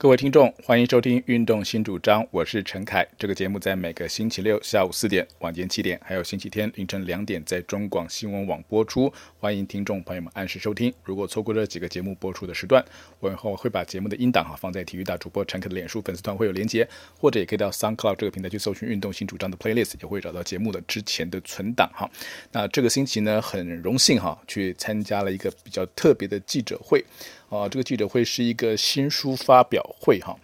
[0.00, 3.04] 各位听众，欢迎收听《运动新主张》，我是陈凯。
[3.18, 9.12] 这个节目在每个星期六下午四点、晚间七点，还有星期天凌晨两点，在中广新闻网播出。
[9.40, 10.94] 欢迎听众朋友们按时收听。
[11.02, 12.80] 如果错过这几个节目播出的时段，
[13.18, 16.88] 我以后会把节目的音档哈放在体育大主播陈凯的脸书粉丝团会有连接，
[17.18, 22.08] 或者也可以到 SoundCloud 这个平台去搜寻《运动新主张》的 playlist，也会找到节目的之前的存档哈。
[22.52, 27.04] 那这个星期呢，很荣幸哈，去参加了一个比较特别的记者会。
[27.50, 30.38] 啊，这个记者会是一个新书发表会哈。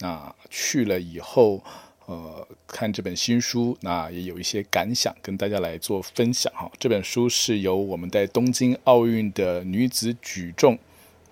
[0.00, 1.62] 那去了以后，
[2.06, 6.70] 呃，看这本新书，那也有一些感想跟大家来做分享哈。
[6.78, 10.78] 这本书是由我们在东京奥运的女子举重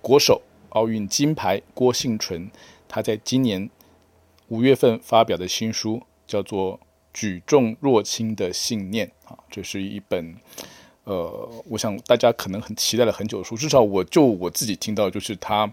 [0.00, 0.40] 国手、
[0.70, 2.50] 奥运金牌郭婞淳，
[2.88, 3.68] 她在今年
[4.48, 6.78] 五月份发表的新书，叫做
[7.12, 10.36] 《举重若轻的信念》啊，这是一本。
[11.08, 15.72] 呃，我想大家可能很期待了很久的书，至少我就我自己听到，就是他，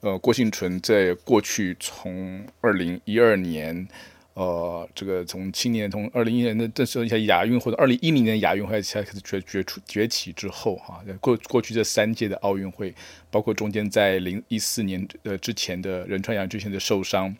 [0.00, 3.86] 呃，郭婞淳在过去从二零一二年，
[4.32, 12.94] 呃，这个从青年从二零一年的这时候一下亚运或者二零一零年亚运会才开始崛崛出崛起之后，哈，过过去这三届的奥运会，
[13.30, 17.36] 包括中间在零一四年呃之前的仁川亚运之前的受伤，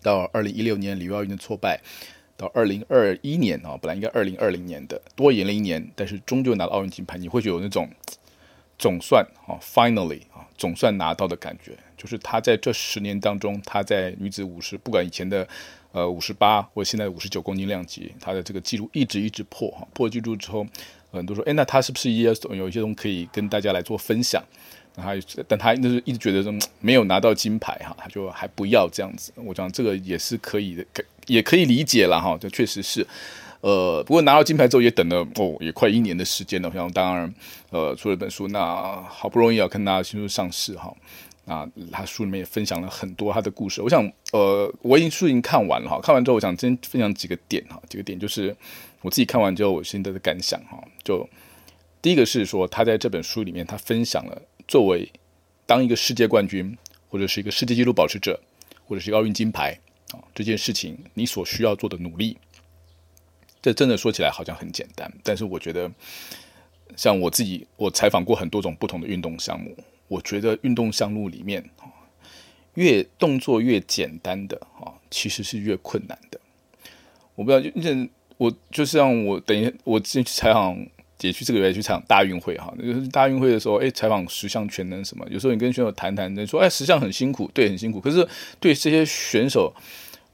[0.00, 1.80] 到二零一六年里约奥运的挫败。
[2.38, 7.88] 到二零二一年啊，本来应该二零二零年的，多延了一年，但是终究拿到奥运金牌，你会有那种
[8.78, 11.76] 总算啊，finally 啊，总算拿到的感觉。
[11.96, 15.46] 就是他在这十年当中，他在女子五十，不管以前的
[15.90, 20.64] 呃五十八或现在五十九公斤量级，他的这个记录一直一直破哈，破纪录之后，
[21.10, 24.40] 很多说，哎，那他是不是也有一些东西可以跟大家来做分享？
[24.96, 29.32] 那他，但他就是一直觉得说没有拿到金牌哈，他就还不要这样子。
[29.36, 30.84] 我讲这个也是可以的。
[31.28, 33.06] 也可以理解了哈，这确实是，
[33.60, 36.72] 呃，不过拿到金牌之后也等了哦，也快一年的时间了。
[36.72, 37.34] 像当然，
[37.68, 40.90] 呃，出了本书，那好不容易要看他新书上市哈，
[41.44, 43.82] 那他书里面也分享了很多他的故事。
[43.82, 48.56] 我想，呃，我已经书已经看完了哈，看完之后，我想先分享几个点哈，几个点就是
[49.02, 50.82] 我自己看完之后我现在的感想哈。
[51.04, 51.28] 就
[52.00, 55.10] 第一个是说，他在这本书里面，他分享了作为
[55.66, 58.38] 当一个世界冠军，或者是一个世界纪录保持者，
[58.86, 59.80] 或者是奥运金牌。
[60.12, 62.38] 啊，这件事情你所需要做的努力，
[63.60, 65.92] 这真的说起来好像很简单，但是我觉得，
[66.96, 69.76] 像我自己，我采访过很多种不同的运动项目，
[70.08, 71.68] 我觉得运动项目里面，
[72.72, 76.40] 越动作越简单的啊，其实是越困难的。
[77.34, 80.86] 我不知道，就我就像我等于我之前去采访。
[81.20, 88.00] 也去这个月去场大运会哈，那个大运会的时候，哎，采访十项全能什么，有时候你跟选手谈谈，你说哎，十项很辛苦，对，很辛苦。
[88.00, 88.26] 可是
[88.60, 89.74] 对这些选手，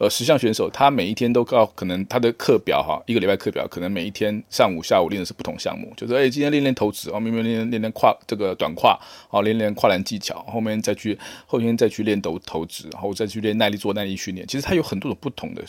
[0.04, 9.00] 呃，十项选手，他每一天都告，可能他的课表哈，一个礼拜课表，可能每一天上午下午练的是不同项目，就是哎，今天练练投掷，哦，明明练练练跨这个短跨，
[9.30, 14.46] 哦，练练跨栏技巧，后面再去后天再去练投投掷，然后再去练耐力做耐力训练。
[14.46, 15.64] 其实他有很多种不同的，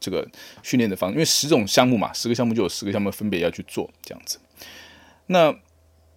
[0.00, 0.26] 这个
[0.62, 4.38] 训练的方，因为十种项目嘛，十个项目就有十个项目分别要去做这样子。
[5.26, 5.54] 那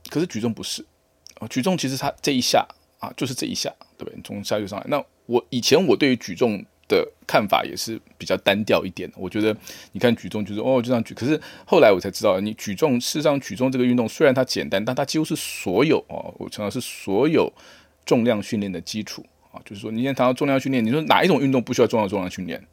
[0.10, 0.86] 可是举重不是
[1.42, 2.66] 啊，举重其实它这一下
[3.00, 4.18] 啊，就是这一下，对不对？
[4.24, 4.86] 从下就上来。
[4.88, 9.12] 那我以前我对于举重的看法也是比较单调一点。
[9.16, 9.56] 我觉得
[9.94, 11.14] 你看举重就是哦，就这样举。
[11.14, 17.52] 可是后来我才知道，你举重事实上举重这个运动虽然它简单，但它几乎是所有哦，我强调是所有
[18.06, 19.60] 重量训练的基础啊。
[19.66, 22.64] 就是说，你现在谈到重量训练，你说哪一种运动不需要重量重量训练？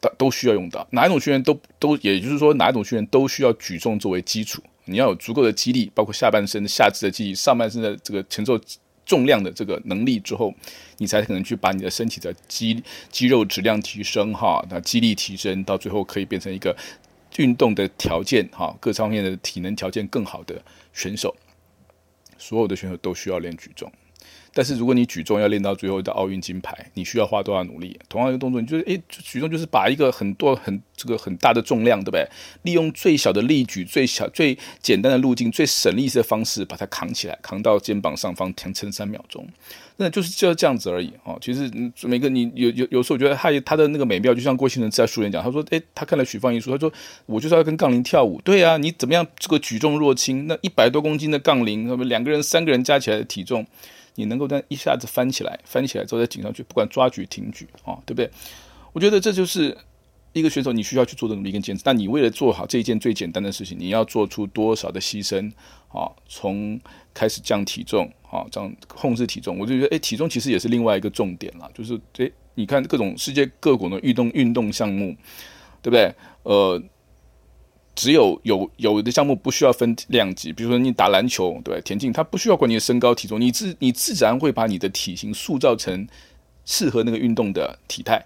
[0.00, 4.62] 都都需要用到哪一种训练都都，也就是说哪一种训练都需要举重作为基础。
[4.84, 8.60] 你要有足够的肌力，包括下半身下肢的肌力，上半身的这个承受
[9.04, 10.54] 重量的这个能力之后，
[10.98, 16.76] 你才可能去把你的身体的肌肌肉质量提升哈，那肌力提升到最后可以变成一个
[17.36, 21.34] 运动的条件哈，各方面的体能条件更好的选手。
[22.38, 23.90] 所有的选手都需要练举重。
[24.52, 27.98] 但是如果你举重要练到最后的奥运金牌，你需要花多少努力？
[28.08, 32.24] 同样一个动作，你就是诶，举重就是把一个很多很这个很大的重量，对不对？
[32.62, 39.44] 利用最小的力举、最小最简单的路径、最省力的方式把它扛起来，扛到肩膀上方，停撑三秒钟，
[39.96, 41.36] 那就是就这样子而已哦。
[41.40, 41.68] 其实
[42.02, 46.92] 每个你有有有时候我觉得他他的那个美妙，就像郭婞淳在书里讲，他说诶，他看了许芳宜书，他说
[47.26, 50.46] 我就是要跟杠铃跳舞，对啊，你怎么样这个举重若轻？
[50.46, 53.66] 那一百多公斤的杠铃，那么两个人、三个人加起来的体重。
[54.16, 58.30] 你能够在一下子翻起来，翻起来之后再顶上去，不管抓举、挺举，啊，对不对？
[58.92, 59.76] 我觉得这就是
[60.32, 61.82] 一个选手你需要去做的努力跟坚持。
[61.84, 65.50] 但你为了做好这一件最简单的事情，你要做出多少的牺牲？
[65.88, 66.80] 啊，从
[67.12, 71.70] 开始降体重，啊，这样控制体重，我就觉得，哎，体重其实也是另外一个重点了。
[71.74, 75.16] 就是，哎，你看各种世界各国的运动运动项目，
[75.82, 76.14] 对不对？
[76.42, 76.82] 呃。
[77.94, 86.06] 只有有有的项目不需要分量级，比如说你打篮球，对，田径，它不需要管你的身高体重，你自你自然会把你的体型塑造成
[86.64, 88.18] 适合那个运动的体态，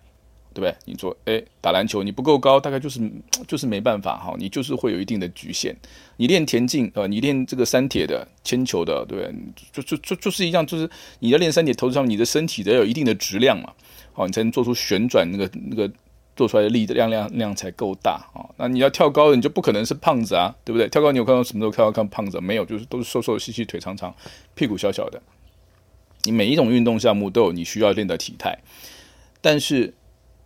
[0.54, 0.74] 对不对？
[0.86, 2.98] 你说，哎，打篮球你不够高，大概就是
[3.46, 5.76] 就是没办法哈，你就是会有一定的局限。
[6.16, 9.34] 你练田径，呃，你练这个三铁的、铅球的，对不对？
[9.70, 10.88] 就就就就是一样，就是
[11.18, 13.72] 你要练三铁投资上，你的身体得有一定的质量嘛，
[14.12, 15.90] 好，你才能做出旋转那个那个。
[16.38, 18.46] 做出来的力量量量才够大啊！
[18.58, 20.88] 那你要跳高的，你就不可能是胖子啊，对不对？
[20.88, 22.40] 跳高你有看到什么时候看到看胖子？
[22.40, 24.14] 没有，就是都是瘦瘦细细，腿长长，
[24.54, 25.20] 屁股小小的。
[26.22, 28.56] 你每一种运动项目都有你需要练的体态，
[29.40, 29.92] 但是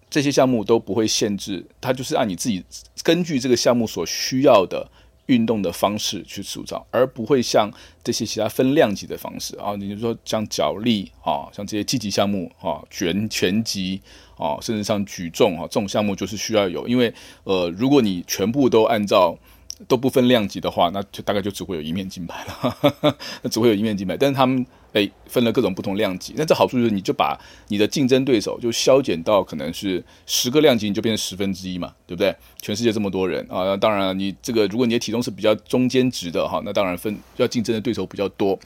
[0.09, 2.65] 这些项目都不会限制，它就是按你自己
[3.03, 4.91] 根据这个项目所需要的
[5.27, 7.71] 运动的方式去塑造，而不会像
[8.03, 14.01] 这些其他分量级的方式啊，你就说像脚力啊，像这些积极项目啊，拳拳击。
[14.39, 17.15] 啊，甚至像举重啊，这种项目就是需要有，因为
[17.45, 19.39] 呃，如果你全部都按照
[19.87, 24.17] 都不分量级的话，那就大概就只会有一面金牌了，那只会有一面金牌。
[24.17, 32.35] 但是他们诶分了各种不同量级，那这好处就是你就把你的竞争对手就削减到可能是十个量级，你就变成十分之一嘛，对不对？
[32.61, 38.59] 全世界这么多人啊，那当然，你这个如果你的体重是比较中间值的哈，那当然分要竞争的对手比较多。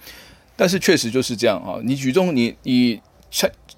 [0.57, 3.01] 但是确实就是这样啊，你举重你你。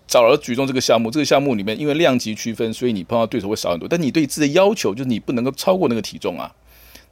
[0.06, 3.88] 找了举重这个项目，这个项目里面因为量级区分，所以你碰到对手会少很多。
[3.88, 6.50] 但你对自己的要求就是你不能够超过那个体重啊。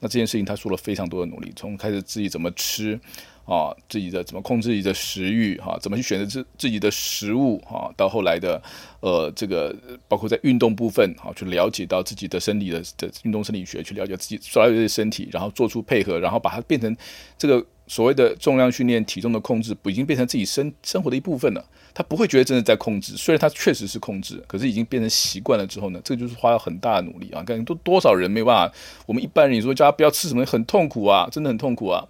[0.01, 2.99] 那这件事情他说了非常多的努力，从开始自己怎么吃
[3.47, 8.61] 啊，自己的怎么控制自己的食欲哈，怎么去选择自自己的食物哈，到后来的
[9.01, 9.75] 呃这个
[10.09, 16.95] 包括在运动部分哈，去了解到自己的生理的的运动生理学，去了解自己所有的身体，然后做出配合，然后把它变成
[17.39, 21.65] 这个所谓的重量训练、体重的控制，不已经变成自己生生活的一部分了。
[21.95, 27.43] 他不会觉得真的在控制，虽然他确实是控制，可是已经变成习惯了之后呢，这就是花了很大的努力啊！
[27.43, 28.75] 感觉都多少人没办法，
[29.07, 32.07] 我们一般人你说叫他不要吃什么，很痛苦啊，真的很痛苦啊。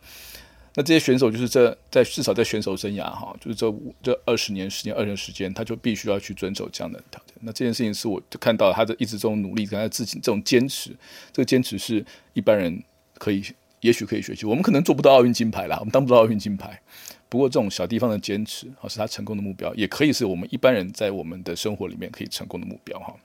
[0.77, 7.35] 那这些选手就是这在至少在选手生涯哈，就是这这二十年、十年、二十年时间，他就必须要去遵守这样的条件。
[7.41, 10.91] 那这件事情是我看到他的一直这种努力，跟他自己这种坚持，
[11.33, 12.83] 这个坚持是一般人
[13.15, 13.43] 可以
[13.81, 16.81] 也许可以学习，我们可能做不到奥运金牌啦，我们当不到奥运金牌。
[17.29, 23.17] 不过，这种小地方的坚持，哈，是他成功的目标，也可以是我们一般人在我们的生活里面可以成功的目标，哈。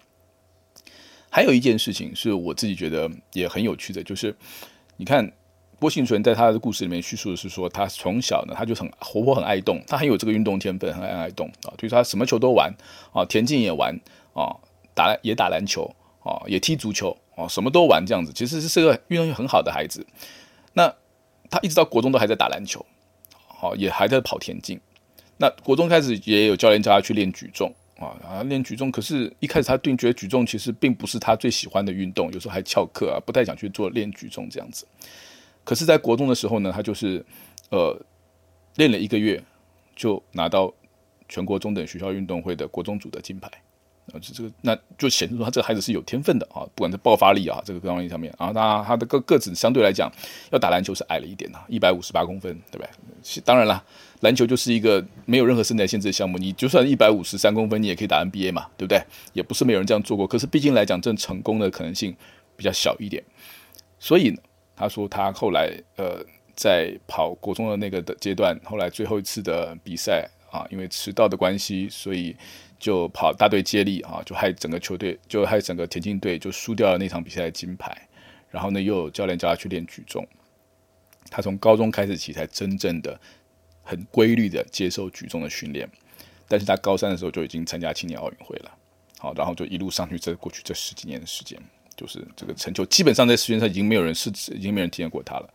[1.29, 4.35] 还有一件事情是我自己觉得也很有趣的，就是
[4.97, 5.31] 你看
[5.81, 12.71] 郭婞淳在他的故事里面叙述的是说，他从小呢他就很活泼、很爱动，他很有这个运动天分，很爱爱动啊，所以他什么球都玩
[13.11, 13.99] 啊，田径也玩
[14.33, 14.55] 啊，
[14.93, 15.91] 打也打篮球
[16.23, 20.05] 啊，也踢足球啊，什么都玩这样子，其实是个运动很好的孩子。
[20.73, 20.93] 那
[21.49, 22.85] 他一直到国中都还在打篮球。
[23.33, 24.79] 好，也还在跑田径。
[25.37, 28.91] 那国中开始也有教练叫他去练举重啊，啊，练举重。
[28.91, 34.85] 可是，一开始他定觉得举重其实并不是他最喜欢的运动，有时候还翘课啊，不太想去做练举重这样子。
[35.63, 37.23] 可是，在国中的时候呢，他就是
[37.69, 37.95] 呃
[38.75, 39.41] 练了一个月，
[39.95, 40.73] 就拿到
[41.29, 43.49] 全国中等学校运动会的国中组的金牌。
[44.11, 50.11] 啊，这这个那就显示出他这个孩子是有天分的啊，不管是爆发力啊，这个各方面上面啊，他他的个个子相对来讲，
[50.51, 53.41] 要打篮球是矮了一点啊，一百五十八公分，对不对？
[53.45, 53.81] 当然了，
[54.21, 59.01] 篮球就是一个没有任何身材限制的项目，你就算一百五十三公分，你也可以打 NBA 嘛，对不对？
[59.33, 62.13] 也不是没有人这样做过，可是毕竟来讲，这成功的可能性
[62.57, 63.23] 比较小一点。
[63.99, 64.35] 所以，
[64.75, 66.23] 他说他后来呃，
[66.55, 72.35] 在跑国中的那个的阶段，后来最后一次的比赛啊，因为迟到的关系，所以。
[72.81, 77.95] 就跑大队接力啊，就害整个球队，就害整个田径队就输掉了那场比赛的金牌。
[78.49, 80.27] 然后呢，又有教练叫他去练举重。
[81.29, 83.21] 他从高中开始起才真正的
[83.83, 85.87] 很规律的接受举重的训练。
[86.47, 88.71] 但是他高三的时候就已经参加青年奥运会了。
[89.19, 91.61] 好，然后就一路上去，这过去这十几年的时间，
[91.95, 95.49] 就是这个成就，基本上在世界上已经没有人是，已经没有人体验过他了。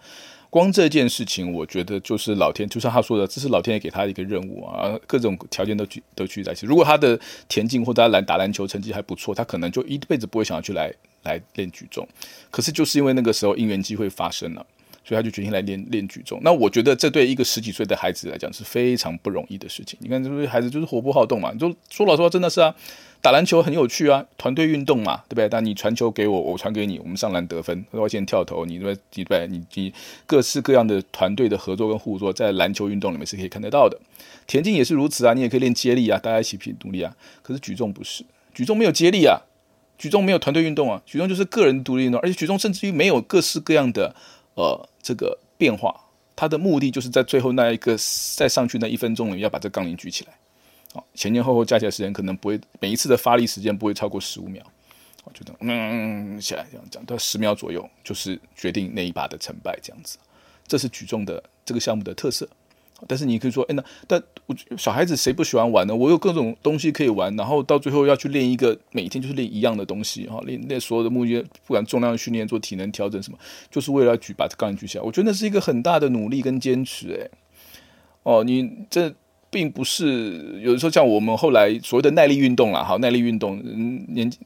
[0.49, 6.65] 光这件事情，我觉得就是老天，就像他说的，这是老天爷给他的一个任务啊，各种条件都聚都聚在一起。
[6.65, 10.91] 如果他的田径或者他篮打篮球成绩还不错，他可能就一辈子不会想要去来
[11.25, 12.07] 来练举重。
[12.51, 14.65] 可是就是因为那个时候因缘机会发生了，
[15.05, 16.41] 所以他就决定来练练举重。
[16.43, 19.99] 那我觉得这对一个十几岁的孩子来讲是非常不容易的事情。
[20.01, 22.75] 你看，这孩子就是活泼好动嘛，就说老实话，真的是啊。
[23.27, 25.49] 打篮球很有趣啊，团队运动嘛，对不对？
[25.49, 29.49] 但你传球给我，我传给你，我们上篮得分，外线跳投，你对不对？
[29.49, 29.93] 你你
[30.29, 33.99] 各式各样的团队的合作跟互作，在篮球运动里面是可以看得到的。
[34.47, 37.17] 田径也是如此啊，你也可以练接力啊，大家一起拼努力啊。
[37.43, 39.41] 可是举重不是，举重没有接力啊，
[39.99, 44.15] 举重没有团队运动啊，举重就是个人独立运动，而且举重甚至于没有各式各样的
[44.55, 45.93] 呃这个变化，
[46.37, 47.97] 它的目的就是在最后那一个
[48.37, 50.35] 再上去那一分钟里要把这杠铃举起来。
[51.15, 54.63] 前前后后加起来时间可能不会，每一次的发力时间不会超过十五秒，
[55.25, 60.19] 我觉得嗯起来这样讲，到十秒左右就是决定那一把的成败这样子，
[60.67, 62.49] 这是举重的这个项目的特色
[63.07, 65.95] 但是你可以说，哎，那但我小孩子谁不喜欢玩呢？
[65.95, 73.39] 我有各种东西可以玩，然后到最后要去练一个，每天就是练一样的东西哈，练练所有的目的，不管重量训练、做体能调整什么，
[73.71, 75.05] 就是为了举把杠铃举起来。
[75.05, 77.39] 我觉得那是一个很大的努力跟坚持，哎，
[78.23, 79.15] 哦，你这
[79.57, 84.39] 并不是有的时候像我们后来所谓的耐力运动啦，哈，耐力运动，嗯，年纪。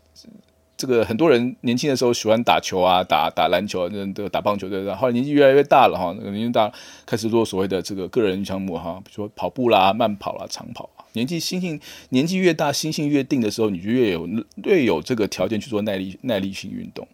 [0.77, 4.95] 这个很多人年轻的时候喜欢打球啊，打打篮球啊，这个打棒球对不对？
[4.95, 6.73] 后来年纪越来越大了哈，那个年纪大
[7.05, 10.89] 开始做所谓的这个个人项目哈，比如说跑步啦、慢跑啦、长跑。
[11.15, 11.79] 年纪心性
[12.11, 14.29] 年纪越大，心性越定的时候，你就越有
[14.65, 17.07] 越有这个条件去做耐力耐力性运动。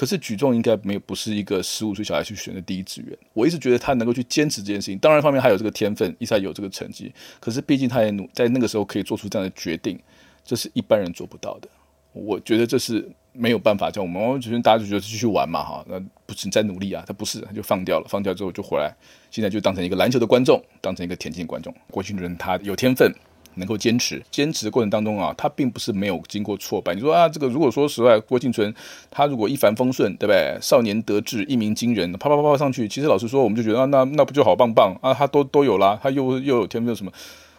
[0.00, 3.14] 可是举重应该没有不是一个十五岁小孩去选的第一志愿。
[3.34, 7.12] 我一直觉得他能够去坚持这件事情，当然方面还有这个天分，一直有这个成绩。
[7.38, 10.00] 可是毕竟他也努在那个时候可以做出这样的决定，
[10.42, 11.68] 这是一般人做不到的。
[12.14, 18.90] 我觉得这是没有办法叫我们，就是大家就觉得继续玩嘛哈，那不是你在努力啊，他不是，他就放掉了，放掉之后就回来，
[19.30, 21.74] 现在就当成一个篮球的观众，当成一个田径观众。
[21.90, 23.14] 郭婞淳他有天分，
[23.60, 26.92] 能够坚持，坚持的过程当中啊，他并不是没有经过挫败。
[26.92, 28.74] 你说啊，这个如果说实话，郭敬淳
[29.08, 30.58] 他如果一帆风顺，对不对？
[30.60, 35.14] 少年得志，一鸣惊人，啪啪啪啪上去，其实老实说，我们就觉得啊，那那不就好棒棒啊？
[35.14, 37.12] 他都都有啦，他又又有天分什么？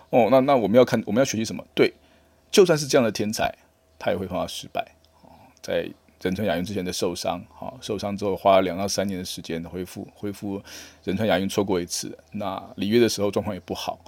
[0.10, 1.63] 哦，那那我们要看我们要学习什么？
[1.74, 1.93] 对，
[2.51, 3.55] 就算是这样的天才。
[4.03, 4.84] 他也会碰到失败，
[5.62, 5.88] 在
[6.24, 10.60] 仁川亚运之前的受伤，好，受伤之后花了两到三年的时间恢复，恢复
[11.03, 14.00] 仁川亚运错过一次，那里约的时候状况也不好，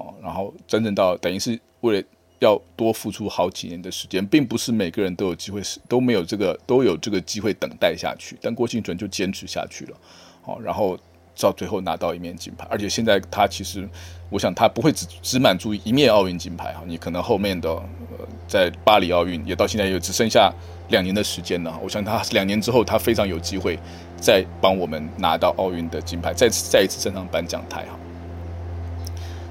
[0.00, 2.06] 哦，然后真正到等于是为了
[2.40, 9.96] 要多付出好几年的时间，并不是每个人都有机会，是都没有这个都有这个机会等待下去，但郭婞淳就坚持下去了，
[10.42, 10.98] 好，然后。
[11.42, 13.88] 到最后拿到一面金牌，而且现在他其实，
[14.28, 20.52] 我想他不会只只满足一面奥运金牌哈，你可能后面的呃在巴黎奥运也到现在也只剩下
[20.90, 23.78] 两年的时间了，我想他两年之后他非常有机会
[24.20, 27.98] 再帮我们拿到奥运的金牌，再次再一次站上颁奖台哈。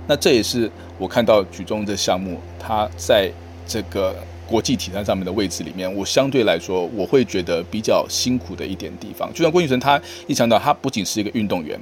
[0.10, 3.32] 那这也是我看到举重这项目，他在
[3.68, 4.16] 这个。
[4.50, 11.80] 国际体坛上面的位置里面，我相对来说我会觉得比较辛苦的一点地方，就像郭婞淳，他一强调，他不仅是一个运动员，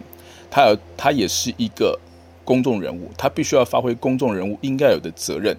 [0.51, 1.97] 他有他也是一个
[2.43, 5.55] 公众人物，他必须要发挥公众人物应该有的责任。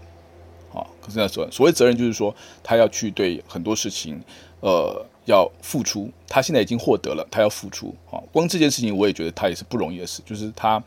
[0.75, 4.21] 啊，可是那所所谓责任就是说，他要去对很多事情，
[4.61, 6.11] 呃，要付出。
[6.29, 7.95] 他现在已经获得了，他要付出。
[8.11, 10.85] 啊，光这件事情我也觉得他也是不容易的事，就是他。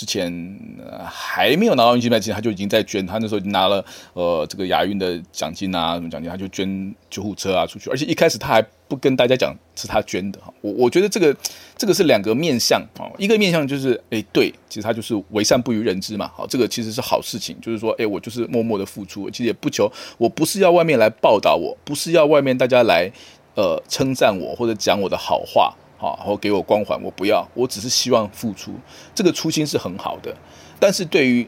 [0.00, 0.32] 之前
[1.04, 3.06] 还没有拿到运金牌之前，他就已经在捐。
[3.06, 7.90] 他那时候已经拿了呃这个亚运的奖金啊，什么奖金，他就捐救护车啊出去。
[7.90, 10.50] 而且一开始他还不跟大家讲是他捐的哈。
[10.62, 11.36] 我我觉得这个
[11.76, 16.30] 这个是两个面向啊，一个面向就是哎对，其实他就是为善不于人知嘛。
[16.34, 23.12] 好，这个其实是好事情，就是说哎我就是默默的付出，其实也不求，我不是要外面来报道我，不是要外面大家来
[23.54, 25.76] 呃称赞我或者讲我的好话。
[26.00, 28.72] 好，或给我光环，我不要，我只是希望付出，
[29.14, 30.34] 这个初心是很好的。
[30.78, 31.46] 但是对于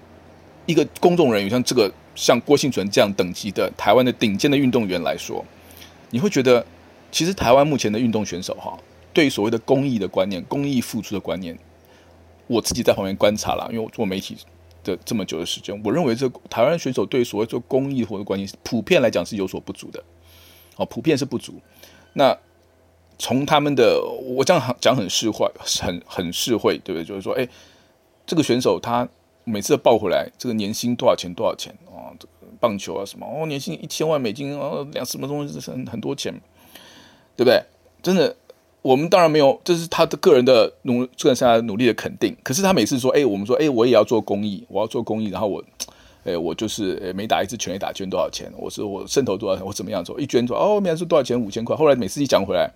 [0.67, 5.43] 一个公众人物，像这个像郭婞淳这样等级的台湾的顶尖的运动员来说，
[6.11, 6.67] 你会觉得，
[7.11, 8.79] 其实台湾目前的运动选手哈，
[9.15, 11.59] 对于所谓的公益的观念、公益付出的观念，
[12.47, 14.37] 我自己在旁边观察了，因为我做媒体
[14.85, 20.05] 的这么久的时间，我认为这台湾选手对所谓做公益或者观念，普遍来讲是有所不足的，
[20.77, 21.55] 哦，普遍是不足。
[22.13, 22.37] 那
[23.23, 25.49] 从他们的，我这样讲很市侩，
[25.81, 27.05] 很很市侩，对不对？
[27.05, 27.49] 就是说，哎，
[28.27, 29.09] 这个选手他
[29.45, 31.33] 每次报回来，这个年薪多少钱？
[31.33, 31.73] 多少钱？
[31.87, 33.25] 哦，这个棒球啊什么？
[33.25, 36.33] 哦，年薪一千万美金，哦，两什么东西很很多钱，
[37.37, 37.63] 对不对？
[38.03, 38.35] 真的，
[38.83, 42.37] 我们当然没有，这是他的个人的努，个人下来努力的肯定。
[42.43, 45.63] 可是他每次说，哎，我们说，哎，我也要做公益，我要做公益，然后我，
[46.25, 48.53] 哎，我就是，哎，每打一次全垒打捐多少钱？
[48.59, 49.65] 我说我渗透多少钱？
[49.65, 50.21] 我怎么样做？
[50.21, 51.41] 一捐出来，哦，每次多少钱？
[51.41, 51.77] 五千块。
[51.77, 52.69] 后来每次一讲回来。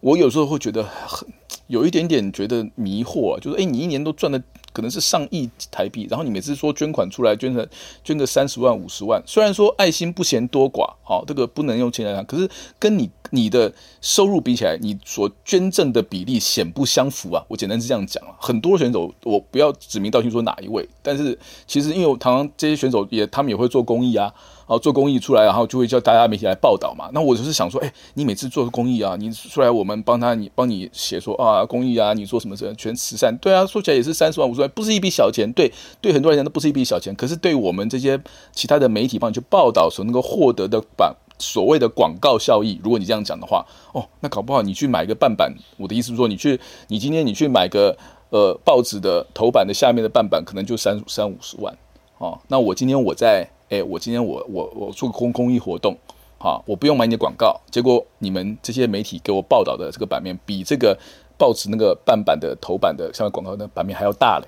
[0.00, 1.28] 我有时候会觉得很
[1.66, 7.68] 有一点点觉得迷惑啊，就是诶，你一年都赚的可能是上亿台币，然后你每次说捐款出来捐个
[8.04, 12.48] 捐个三十万五十万，虽然说爱心不嫌多寡，好，这个不能用钱来讲，可是
[12.78, 17.42] 跟你你的收入比起来，你所捐赠的比例显不相符啊。
[17.48, 24.32] 我简单是这样讲啊，很多选手我不要指名道姓说哪一位，但是其实因为我常常这些选手也他们也会做公益啊。
[24.68, 27.08] 好，做公益出来，然后就会叫大家媒体来报道嘛。
[27.14, 32.74] 那我就是想说，哎，你每次做公益啊，你出来我们帮他，你帮你写说啊，公益啊，你做什么事？
[32.76, 35.50] 全慈善，对啊，说起来也是三十万五十万，不是一笔小钱。
[35.52, 37.14] 对，对很多人讲都不是一笔小钱。
[37.14, 38.20] 可是对我们这些
[38.52, 45.54] 其他的媒体帮你去报道所能够获得的版所谓的广告效益，如果你这样讲的话，哦，那搞不好你去买一个半版。
[45.76, 47.96] 我的意思是说，你去，你今天你去买个
[48.30, 51.76] 呃报纸的头版的下面的半版，可能就三三五十万。
[52.18, 53.48] 哦，那我今天我在。
[53.68, 55.96] 哎，我今天我我我做公公益活动，
[56.38, 60.96] 好，我不用买你的广告，结果你们这些媒体给我报道的这个版面，比这个
[61.38, 64.46] 报纸那个半版的头版的上面广告的版面还要大嘞，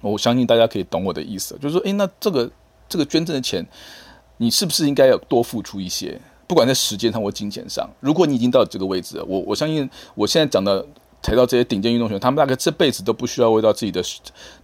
[0.00, 2.50] 我相信大家可以懂我的意思，就是说，诶，那这个
[2.88, 3.66] 这个捐赠的钱，
[4.36, 6.20] 你是不是应该要多付出一些？
[6.46, 10.86] 不管在时间上或金钱上，如果你已经到这个位置，我我相信我现在讲的。
[11.20, 14.00] 提到这些顶尖运动员，他们大概这辈子都不需要为到自己的，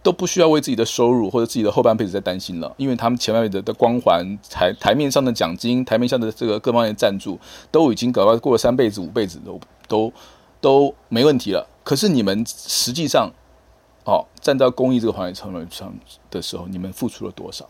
[0.01, 7.37] 都不需要为自己的收入或者自己的后半辈子在担心了，因为他们前半辈子的光环、台台面上的奖金、台面上的这个各方面赞助，
[7.71, 10.13] 都已经搞到过了三辈子、五辈子都都
[10.65, 11.67] 都没问题了。
[11.83, 13.31] 可是你们实际上，
[14.03, 15.93] 哦，站到公益这个环节上上
[16.31, 17.63] 的时候，你们付出了多少？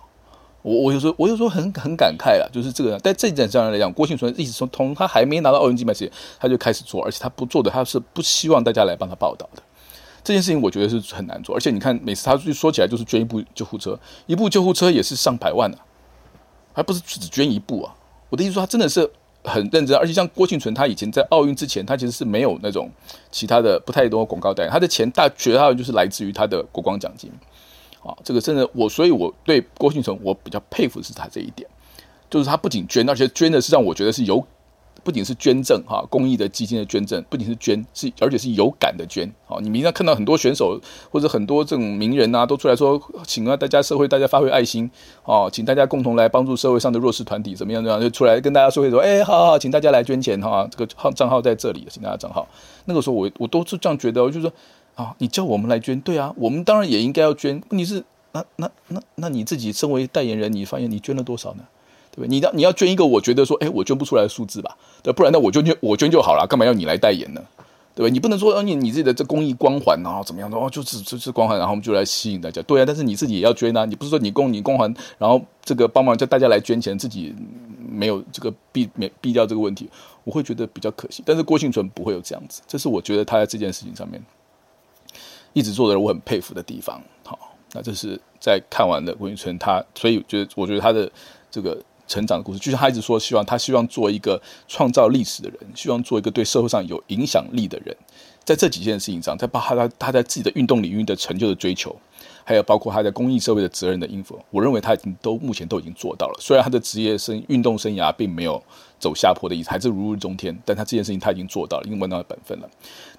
[0.62, 6.10] 我我有时候我有时候很很感慨了，就是这个，在这一点上来讲，郭庆存一直从从他还没拿到奥运金牌时，
[6.40, 9.62] 他就开始做，而且他不做的，他是不希望大家来帮他报道的。
[10.24, 15.78] 这件事情我觉得是很难做，而且你看，每次他去说起来就是捐一部救护车，一部救护车也是上百万、啊，
[16.74, 17.94] 还不是只捐一部啊。
[18.30, 19.12] 我的意思说，他真的是
[19.46, 22.90] 很认真，而且像郭婞淳，他以前在奥运之前，他其实是没有那种
[23.32, 27.32] 其他的不太多广告代言，他的钱大绝大部分就是来自于他的国光奖金。
[28.04, 31.68] 啊，这个真的我，所以我对郭婞淳我比较佩服的是他这一点，
[32.30, 34.46] 就是他不仅捐，而且捐的是让我觉得是有，
[35.04, 39.32] 不仅是捐赠哈，公益的基金的捐赠，不仅是捐，是而且是有感的捐。
[39.46, 40.80] 好，你明天看到很多选手
[41.12, 44.90] 或者很多这种名人啊，都出来说，请啊大家社会大家发挥爱心，
[45.24, 52.48] 哦，请大家共同来帮助社会上的弱势团体，怎么样怎么样，就出来跟大家说一说，哎，好好好，请大家来捐钱哈，这个号账号在这里，请大家账号。
[52.86, 54.52] 那个时候我我都是这样觉得，我就说。
[54.96, 57.62] 啊，你叫我们来捐，对啊，我们当然也应该要捐。
[57.68, 61.66] 问题是，那那那那你自己身为代言人，你发现你捐了多少呢？
[62.16, 62.28] 对不对？
[62.28, 67.42] 你要你要捐一个，我觉得说，哎，我捐不出来的数字吧，对，不然那我就捐我捐就好了，干嘛要你来代言呢？
[67.94, 68.12] 对吧？
[68.12, 77.34] 你不能说，你你自己的这公益光环然后，怎么样的哦，就是就是光环，然后我们就来吸引大家，对啊，但是你自己也要捐、啊，你不是说你公你光环，然后这个帮忙叫大家来捐钱，自己
[77.90, 79.90] 没有这个避免避掉这个问题，
[80.26, 81.24] 我会觉得比较可惜。
[81.26, 84.22] 但是郭庆存不会有这样子，这是我觉得他在这件事情上面。
[85.54, 87.02] 一直做的人，我很佩服的地方。
[87.24, 91.10] 好，那这是在看完了郭庆存他，所以觉得我觉得他的
[91.50, 97.96] 这个成长的故事，就是他一直说希望他希望做一个创造历史的人，希望做一个对社会上有影响力的人。
[98.44, 101.96] 在这几件事情上，在包括他他在自己的运动领域的成就的追求，
[102.44, 106.38] 还有包括他在公益社会的责任的应付，我认为他已经都目前都已经做到了。
[106.40, 108.62] 虽然他的职业生运动生涯并没有
[109.00, 112.70] 走下坡的意思，还是如日中天，但他这件事情他已经做到了，已经尽到了本分了。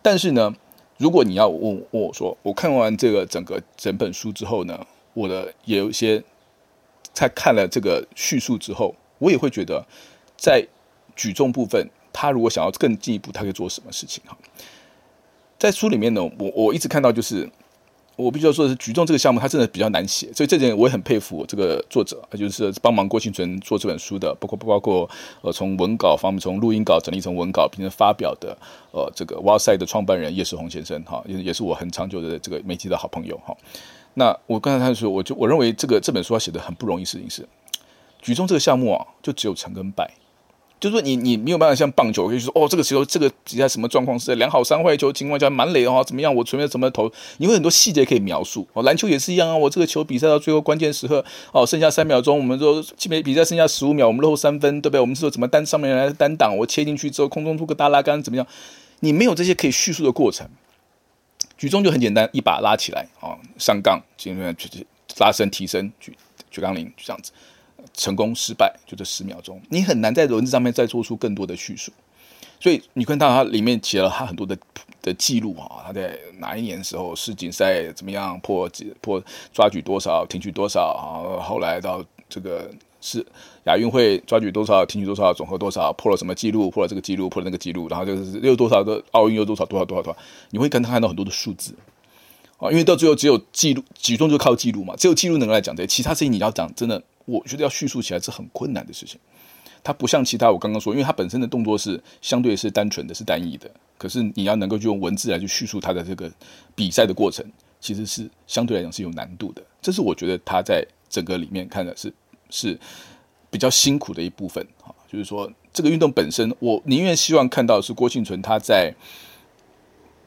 [0.01, 0.55] 但是呢，
[0.97, 4.79] 如果你要问问我说，我看完这个整个整本书之后呢，
[5.13, 6.23] 我的也有一些
[7.17, 9.83] 在看了这个叙述之后，我也会觉得，
[10.37, 10.63] 在
[11.15, 14.23] 举重部分，他如果想要更进一步，他可以做什么事情？
[14.27, 14.37] 哈，
[15.59, 17.49] 在书里面呢，我我一直看到就是。
[18.17, 25.07] 我必须要说的是，举重这个项目它真的比较难写，所以这点我也很佩服这个作者，就是帮忙郭庆存做这本书的，包括不包括
[25.43, 28.57] 呃从文稿方面，从录音稿整理成文稿并且发表的
[28.91, 33.55] 呃这个哇塞的创办人叶世宏先生哈，也也是我很长久的这个媒体的好朋友哈。
[34.19, 37.47] 那我刚才他说，我就我认为这个这本书他写的很不容易，事情是
[38.23, 40.11] 举重这个项目啊，就只有成跟败。
[40.79, 46.35] 就是说你，你没有办法像棒球，可以说哦，这个时候这个比赛什么状况是在良好三坏球情况下满垒的话怎么样？
[46.35, 47.11] 我准备怎么投？
[47.39, 48.67] 你会很多细节可以描述。
[48.73, 55.01] 哦，篮球也是一样啊，我这个球比赛到最后关键时刻，哦，剩下三秒钟，我们说比比赛剩下十五秒，我们落后三分，对不对？
[55.01, 56.57] 我们是说怎么单上面来单挡？
[56.57, 58.47] 我切进去之后，空中出个大拉杆，怎么样？
[59.01, 60.49] 你没有这些可以叙述的过程。
[61.57, 64.87] 举重就很简单，一把拉起来，哦，上杠，尽量去
[65.19, 66.17] 拉伸提升，举
[66.51, 67.33] 举杠铃，就这样子。
[67.95, 71.91] 成功失败就这十秒钟，你很难在文字上面再做出更多的叙述，
[72.61, 74.59] 所以你看到它里面写了他很多的
[75.01, 78.69] 的记录啊，他在哪一年的时候世锦赛怎么样破
[79.01, 83.25] 破抓举多少挺举多少啊，后来到这个是
[83.65, 90.19] 亚运会抓举多少挺举多少总和多少破了什么记录破了这个记录破了那个记录，然后就是又多少个奥运又多少多少多少多少，
[90.51, 91.75] 你会跟他看到很多的数字
[92.59, 97.03] 啊，因为到最后只有记录举重就靠记录嘛，只有记录能够来讲这些，其他事情你要讲真的。
[97.29, 99.19] 我觉得要叙述起来是很困难的事情，
[99.83, 106.31] 它不像其他我刚刚说，因为它本身的动作是相对是单纯的是单一的，可是你要能够就用文字来去叙述它的这个
[106.77, 107.45] 比赛的过程，
[107.81, 109.63] 其实是相对来讲是有难度的。
[109.83, 112.15] 这是我觉得他在整个里面看的是
[112.51, 112.79] 是
[113.51, 118.95] 比较辛苦的一部分啊，就是说这个运动本身，我宁愿希望看到是郭庆纯他在。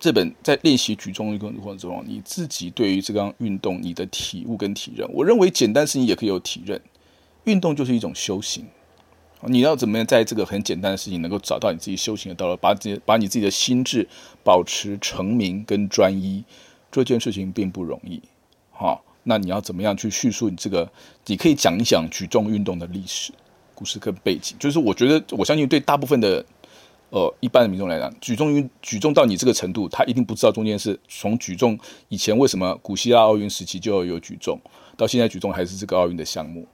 [0.02, 6.82] 这本在练习举重的过程中，你自己对于这项运动你的体悟跟体认，我认为简单事情也可以有体认。
[7.44, 8.66] 运动就是一种修行，
[9.48, 14.08] 你要怎么样在这个很简单的事情能够找到你自己修行的道路，把自把你自己的心智
[14.42, 16.46] 保持成名跟专一，
[16.90, 18.22] 这件事情并不容易。
[18.72, 20.92] 好，那你要怎么样去叙述你这个？
[21.28, 23.32] 你可以讲一讲举重运动的历史
[23.74, 26.46] 故事跟背景，就是我觉得我相信对大部分的。
[27.12, 31.76] 呃，一般的民众来讲，举重运举重到你这个程度，他一定不知道中间是从举重
[32.10, 34.62] 以前为什么古希腊奥运时期就要有举重，
[34.96, 36.68] 到现在举重还是这个奥运的项目。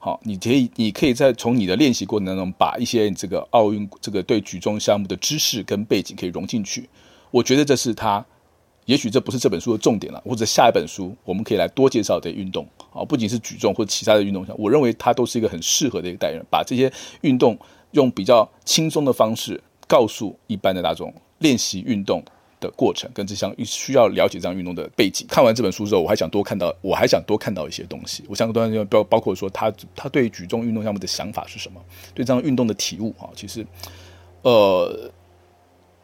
[0.00, 6.88] 好，你可以你可以在从你的练习过程当中，把一些这个奥运这个对举重项目的知识跟背景可以融进去。
[7.30, 8.26] 我觉得这是他，
[8.86, 17.56] 也许这不是这本书的重点了，或者下一本书我们可以来多介绍这运动啊，不仅是举重或者其他的运动项，我认为它都是一个很适合的一个代人，把这些运动
[17.92, 19.62] 用比较轻松的方式。
[19.88, 22.20] 告诉一般的大众练习运动
[22.58, 25.24] 的过程，跟这项需要了解这项运动的背景。
[25.30, 28.24] 看完这本书之后，我还想多看到，我还想多看到一些东西。
[28.28, 31.80] 我想多看包包括说他他对举重运动项目的想法是什么，
[32.12, 33.30] 对这项运动的体悟啊。
[33.36, 33.64] 其实，
[34.42, 35.08] 呃，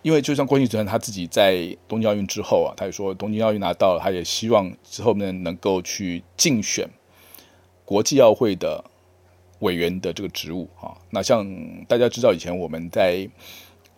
[0.03, 6.89] 因为就像郭婞淳他自己在东京奥运之后啊，他也说东京奥运拿到，他也希望之后呢能够去竞选
[7.85, 8.85] 国际奥会的
[9.61, 10.97] 委员的这个职务啊。
[11.11, 11.47] 那像
[11.87, 13.29] 大家知道以前我们在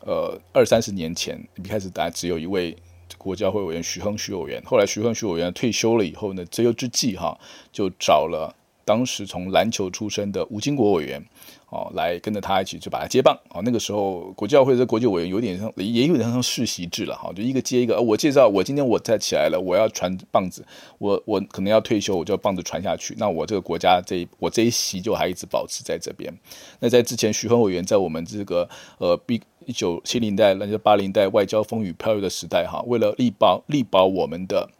[0.06, 2.76] 呃，二三十年前一开始，大家只有一位
[3.16, 4.62] 国际奥会委员徐亨徐委员。
[4.66, 7.38] 后来徐亨徐委员退休了以后呢，择优之际哈，
[7.72, 11.24] 就找了当时从篮球出身的吴金国委员。
[11.70, 13.36] 哦，来跟着他一起就把他接棒。
[13.48, 17.16] 哦，那个时候国际奥会的国际委员有点像，也有点像世袭制了。
[17.16, 18.00] 哈，就一个接一个。
[18.00, 20.64] 我介绍，我今天我再起来了，我要传棒子，
[20.98, 23.16] 我我可能要退休，我就棒子传下去。
[23.18, 26.32] 那我这个国家这一我这一席就还一直保持在这边。
[26.78, 28.68] 那在之前，徐亨委员在我们这个
[28.98, 29.20] 呃，
[29.66, 34.70] 一九七零代、那就八零代外交风雨飘摇的时代，哈，为了力保力保我们的。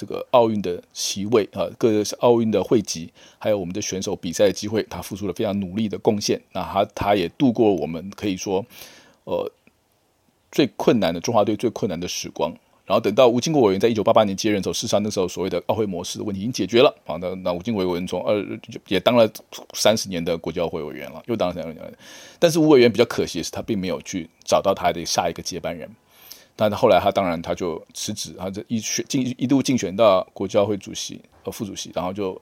[0.00, 6.40] 这个奥运的席位啊，各个奥运的会籍，还有我们的选手比赛的机会，他付出了非常努力的贡献。
[6.52, 8.64] 那他他也度过我们可以说，
[9.24, 9.52] 呃，
[10.50, 12.50] 最困难的中华队最困难的时光。
[12.86, 17.14] 然后等到吴金国委员在一九八八年接任的时候，事实上那时候所谓的奥会模式的问题已经解决了啊。
[17.20, 18.42] 那那吴金国委员从二
[18.88, 19.30] 也当了
[19.74, 21.92] 三十年的国际奥会委员了，又当了三十年。
[22.38, 25.88] 但是吴委员比较可惜的是，他并没有去找到他的下一个接班人。
[26.60, 32.38] 但后来他当然他就辞职，他这一选进一度竞选到国际奥会主席和副主席，然后就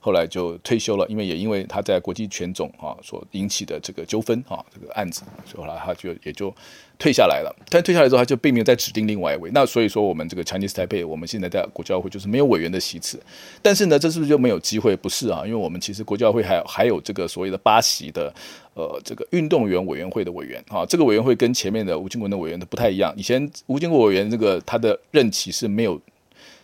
[0.00, 6.54] 后来就退休了，因为也因为他在国际拳总啊所引起的这个纠纷啊这个案子，所以后来他就也就。
[7.00, 9.48] 退下来了，但退下来之后，他就并没有再指定另外一位。
[9.54, 13.22] 那所以说，我们这个 Chinese step 我们现在在国际奥会就是没有委员的席次。
[13.62, 14.96] 但是呢，这是不是就没有机会？
[14.96, 18.34] 不是啊，因为我们其实国际奥会还还有这个所谓的八席的
[18.74, 20.84] 呃这个运动员委员会的委员啊。
[20.86, 23.14] 这个委员会跟前面的吴金国的委员都不太一样。
[23.16, 26.00] 以前吴金国委员这个他的任期是没有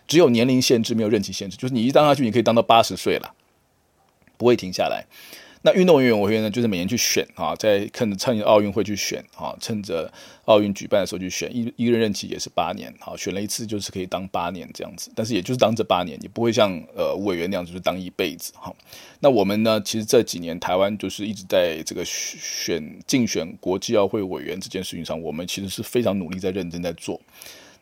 [0.07, 3.33] 只有年龄限制，没有任期限制，就是你一当下去，你可以当到八十岁了，
[4.37, 5.05] 不会停下来。
[5.63, 10.13] 那运动员委员呢，就是每年去选啊，在趁着趁奥运会去选啊，趁着
[10.43, 18.71] 奥运举办的时候去选，一一个人任期也是八年，好，选了一次就是可以当八年这样子，但是也就是当这八年，你不会像呃委员那样就是当一辈子哈。
[19.21, 27.19] 那我们呢，其实这几年台湾就是一直在这个选竞选国际奥会委员这件事情上，我们其实是非常努力在认真在做。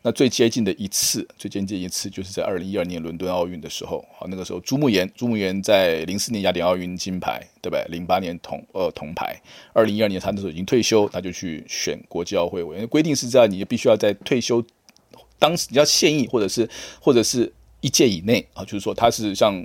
[0.06, 7.82] 那最接近的一次，最接近一次就是在二零一二年伦敦奥运的时候，啊，那个时候朱木岩，朱木岩在零四年雅典奥运金牌，对不对？
[7.88, 9.34] 零八年铜呃铜牌，
[9.72, 14.62] 二零一二年他那时候已经退休，他就去选国际奥会委员，规定是这样，你必须要在退休，
[15.38, 16.68] 当时你要现役或者是
[17.00, 17.50] 或者是。
[17.84, 19.62] 一届以内啊，就是说他是像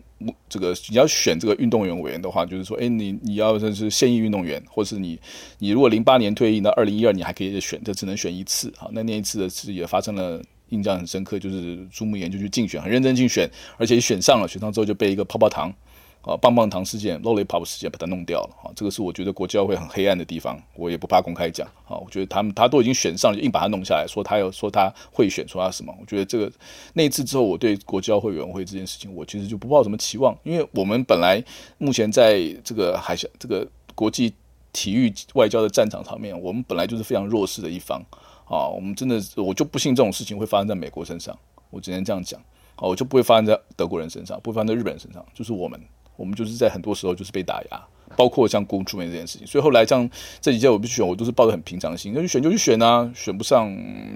[0.50, 5.18] 这个你要选这个运动员委员的话，就是说，哎，你你要就是现役运动员，或是你
[5.58, 8.90] 你如果零八年退役，那二零一二年还可以选，这只能选一次啊。
[8.92, 15.74] 那那一次的是也发生了印象很深刻，就是朱木炎就去竞选，很认真竞选，而且选上了，选上之后就被一个泡泡糖。
[16.22, 18.68] 啊，棒棒糖事件、Lollipop 事件把它弄掉了啊！
[18.76, 21.96] 这个是我觉得国际奥会很黑暗的地方，我也不怕公开讲啊。
[21.96, 25.96] 我觉得他们他都已经选上了，硬把它弄下来，说他有说他会选，说他什么？
[26.00, 26.52] 我觉得这个
[26.94, 31.42] 那一次之后，我对国际奥会委员会这件事情，我其实就不抱什么期望，因为我们本来
[31.78, 34.34] 目前在这个海峡这个国际
[34.74, 38.00] 体育外交的战场上面，我们本来就是非常弱势的一方
[38.46, 38.68] 啊。
[38.68, 41.36] 我们真的我就不信这种事情会发生在美国身上，
[41.70, 42.40] 我只能这样讲
[42.76, 45.80] 啊，我就不会发生在德国人身上，不会发生在日本人身上，就是我们。
[46.20, 47.82] 我们就是在很多时候就是被打压，
[48.18, 50.08] 包括像公出面这件事情，所以后来像
[50.42, 53.72] 这几届我不去选，我都是抱着很平常心，那就选就去选啊，选不上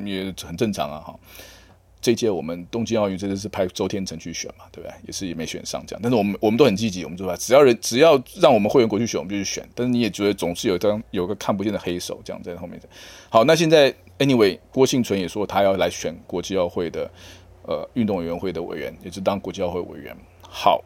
[0.05, 1.17] 也很正常啊哈。
[2.01, 4.93] 这一届我们东京奥运真的是派周天成去选嘛，对不对？
[5.07, 9.65] 也是也没选上这样，但是我们我们都很积极，我们就说只要人只要让我们会员国去选，我们就去选。
[9.73, 12.77] 但是你也觉得总是有张有个看不见的黑手这样在后面。
[13.29, 13.89] 好，那现在
[14.19, 17.09] anyway，郭婞淳也说他要来选国际奥会的
[17.65, 20.13] 呃运动委员会的委员，也是当国际奥会委员。
[20.41, 20.83] 好。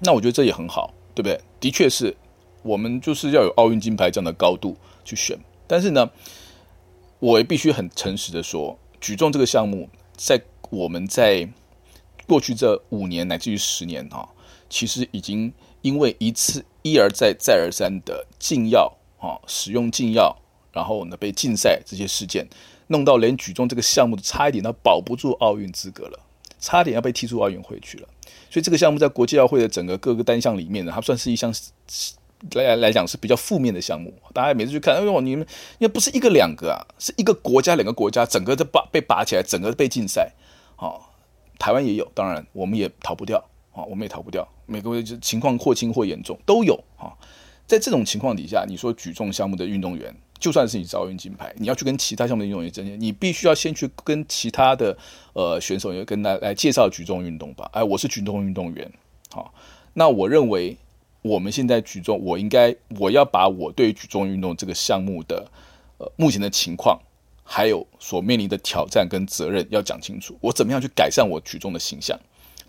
[0.00, 1.40] 那我觉得这也很好，对不对？
[1.60, 2.16] 的确是，
[2.62, 5.38] 我们就是要有奥运金牌这样的高度去选。
[5.66, 6.10] 但是呢，
[7.18, 11.48] 我也必须很诚实的说，举重这个项目，在我们在
[12.26, 14.28] 过去这五年乃至于十年啊，
[14.68, 20.36] 其实已经因为一次一而再再而三的禁药啊，使用禁药，
[20.72, 22.48] 然后呢被禁赛这些事件，
[22.86, 26.20] 弄到连举重这个项目差一点都保不住奥运资格了，
[26.60, 28.08] 差点要被踢出奥运会去了。
[28.50, 31.52] 所以这个项目在国际奥会的整个各个单项里面呢，它算是一项
[32.52, 34.12] 来来讲是比较负面的项目。
[34.32, 35.46] 大家每次去看，哎呦，你们
[35.78, 40.32] 因为不是一个两个啊，是一个国家两个国家，整个都拔被拔起来，整个被禁赛。
[40.76, 41.14] 好，
[41.58, 43.38] 台湾也有，当然我们也逃不掉
[43.72, 44.48] 啊，我们也逃不掉。
[44.66, 47.12] 每个就情况或轻或严重都有啊。
[47.66, 54.96] 在这种情况底下，你说举重项目的运动员，就算是你是奥运金牌，你要去跟其他项目的运动员争，你必须要先去跟其他的
[55.34, 57.68] 呃选手，也跟来来介绍举重运动吧。
[57.74, 58.90] 哎，我是举重运动员，
[59.30, 59.52] 好，
[59.92, 60.76] 那我认为
[61.20, 65.46] 我们现在举重，我应该我要把我对举重运动这个项目的
[65.98, 66.98] 呃目前的情况，
[67.44, 72.18] 还有所面临的挑战跟责任要讲清楚，我怎么样去改善我举重的形象。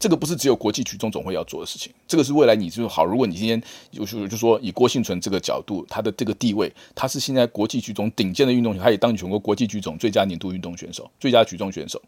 [0.01, 3.05] 这个不是只有国际举重总会要做的事情，这个是未来你就好。
[3.05, 3.61] 如果你今天
[3.91, 12.01] 就就就说以郭婞淳这个角度，他的这个地位，他是现在国际举重顶尖的运动员，他也当全国国际举重最佳年度运动选手、最佳举重选手，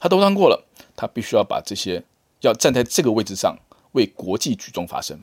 [0.00, 0.64] 他都当过了，
[0.96, 2.02] 他必须要把这些
[2.40, 3.54] 要站在这个位置上
[3.92, 5.20] 为国际举重发声，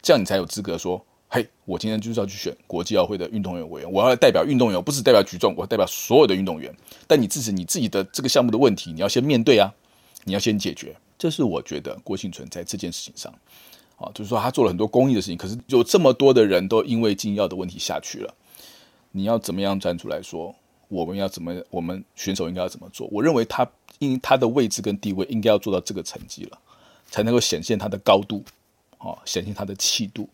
[0.00, 6.74] 这样你才有资格说，嘿，我今天就是要去选国际奥会的运动员委员，我要代表运动员，不是代表举重，我要代表所有的运动员。
[7.06, 9.74] 但你自己你自己的这个项目的问题，你要先面对啊，
[10.24, 10.96] 你要先解决。
[11.18, 13.32] 这是我觉得郭婞淳在这件事情上，
[13.96, 18.32] 啊，就是说他做了很多公益的事情，可是有这么多的人都因为禁药的问题下去了，
[19.10, 20.54] 你要怎么样站出来说，
[20.88, 23.08] 我们要怎么，我们选手应该要怎么做？
[23.10, 26.58] 我认为他因他的位置跟地位应该要做到这个成绩了，
[27.10, 28.44] 才能够显现他的高度，
[28.98, 30.28] 啊，显现他的气度，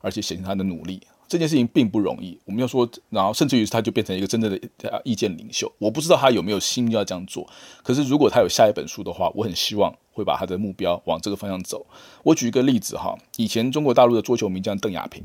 [0.00, 1.00] 而且显现他的努力。
[1.34, 5.68] 这件事情并不容易，我们要说，然后甚至于他就变成一个真正的意见领袖。
[5.78, 7.44] 我不知道他有没有心要这样做，
[7.82, 11.84] 可是如果他有下一本书的话，我很希望会把他的目标往这个方向走。
[12.22, 15.24] 我举一个例子哈，以前中国大陆的桌球名将邓亚萍，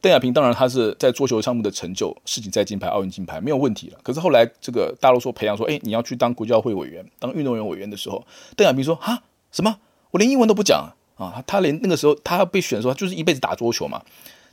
[0.00, 3.98] 邓亚萍当然他是在桌球项目的成就，世锦赛金牌、奥运金牌没有问题了。
[4.02, 9.78] 可是后来这个大陆说培养说，哎，你要去当国教会委员，当运动员委员的时候，邓亚萍说啊，什么？
[10.10, 11.40] 我连英文都不讲啊！
[11.46, 14.02] 他连那个时候他被选的时候，他就是一辈子打桌球嘛，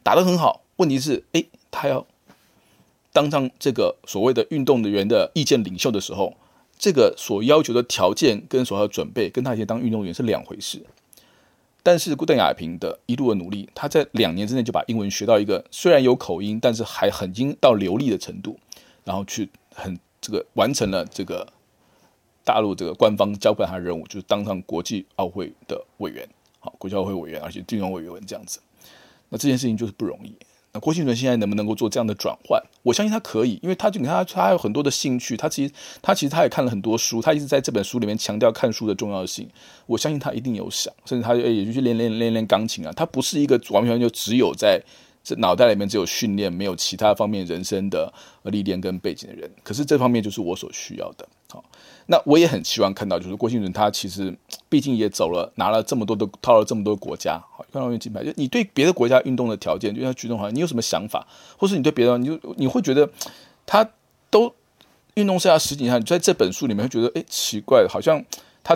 [0.03, 0.61] 打得很好。
[0.77, 2.05] 问题是，诶，他要
[3.11, 6.35] 当上这个所谓的运动员的意见领袖的时候，
[6.77, 10.83] 这个所要求的条件跟所要准备，跟他以前当运动员是两回事。
[11.83, 18.57] 但是顾邓亚萍的一路的努力，他在两年之内就把英文学到一个虽然有口音，但是还很经到流利的程度，
[19.03, 21.45] 然后去很这个完成了这个
[22.45, 26.27] 大陆这个官方交办他的任务，就是当上国际奥会的委员，
[26.59, 28.61] 好，国际奥会委员，而且运动委员这样子。
[29.27, 30.33] 那这件事情就是不容易。
[30.79, 32.59] 郭庆纯现在能不能够做这样的转换？
[32.81, 35.37] 我相信他可以，因为他就你看他，他有很多的兴趣。
[35.37, 39.47] 他其实他其实他也看了很多书，他一直在这本书里面强调看书的重要性。
[39.85, 42.91] 我相信他一定有想，甚至他也就去练练练练钢琴啊。
[42.95, 44.81] 他不是一个完全就只有在
[45.23, 49.49] 这脑袋里面只有训练，没有其他方面人生的历练跟背景的人。
[49.63, 51.25] 可是这方面就是我所需要的。
[51.49, 51.63] 好，
[52.07, 54.35] 那我也很希望看到，就是郭婞淳他其实
[54.67, 58.21] 毕竟也走了，拿了这么多的，套了这么多国家，好，运动员金牌。
[58.23, 61.25] 就你对别的国家运动的条件，就像举重好像你有什么想法，
[61.57, 63.09] 或是你对别的，你就你会觉得
[63.65, 63.89] 他
[64.29, 64.53] 都
[65.13, 68.21] 运动生涯十几年，你在这本书里面会觉得，哎，奇怪，好像
[68.63, 68.75] 他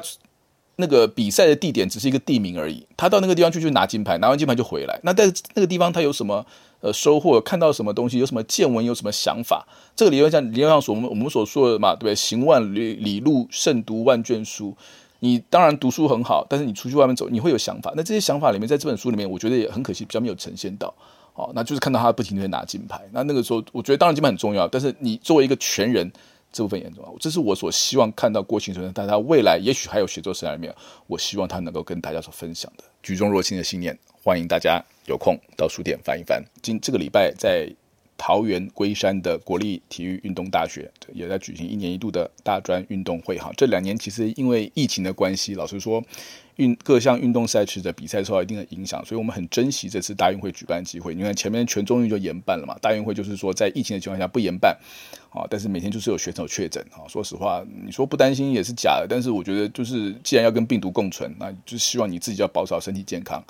[0.77, 4.99] 那个比赛的地点只是一个地名而已，他到那个地方去就拿金牌，拿完金牌就回来。
[5.03, 6.45] 那在那个地方他有什么？
[6.79, 9.67] 呃，收获看到什么东西，有什么见闻，有什么想法？
[9.95, 12.13] 这个理论上，理论上所我们我们所说的嘛，对不对？
[12.13, 14.77] 行万里里路，胜读万卷书。
[15.21, 17.91] 你当然读书很好，但是你出去外面走，你会有想法。
[17.97, 20.93] 那这些想法里面，在这本书里面，我觉得也很可惜，比较没有呈现到。
[21.33, 23.01] 哦，那就是看到他不停地拿金牌。
[23.11, 26.11] 那那个时候，我觉得当然金牌很重要，但是你作为一个全人，
[26.51, 27.11] 这部分严重啊。
[27.19, 30.73] 这是我所希望看到郭婞淳，但他未来也许还有写作生涯里面，
[31.07, 33.97] 我希望他能够跟大家所分享的举重若轻的信念。
[34.23, 36.43] 欢迎大家有空到书店翻一翻。
[36.61, 37.69] 今这个礼拜在
[38.17, 43.37] 桃园龟山的国立体育运动大学也在举行一年一度的大专运动会。
[43.37, 46.03] 哈，这两年其实因为疫情的关系，老实说，
[46.55, 51.13] 运各项运动赛事的比赛受到一定的影响，所以我们很珍惜这次大运会举办机会。
[51.13, 54.75] 你看前面全中运就延办了嘛，大运会就是说在疫情的情况下不延办，
[55.29, 59.05] 啊，但是每天就是有选手确诊，啊，说实话，你说不担心也是假的。
[59.07, 63.43] 但是我觉得就是既然要跟病毒共存，那就希望你自己要保守身体健康。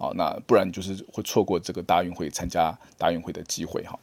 [0.00, 3.98] 好，那不然就是会错过这个大运会参加大运会的机会哈。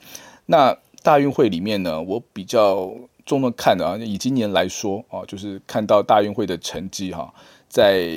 [0.45, 2.93] 那大运会里面呢，我比较
[3.25, 7.33] 重的看的啊，以今年来说啊，就是看到大运会的成绩哈，
[7.67, 8.07] 在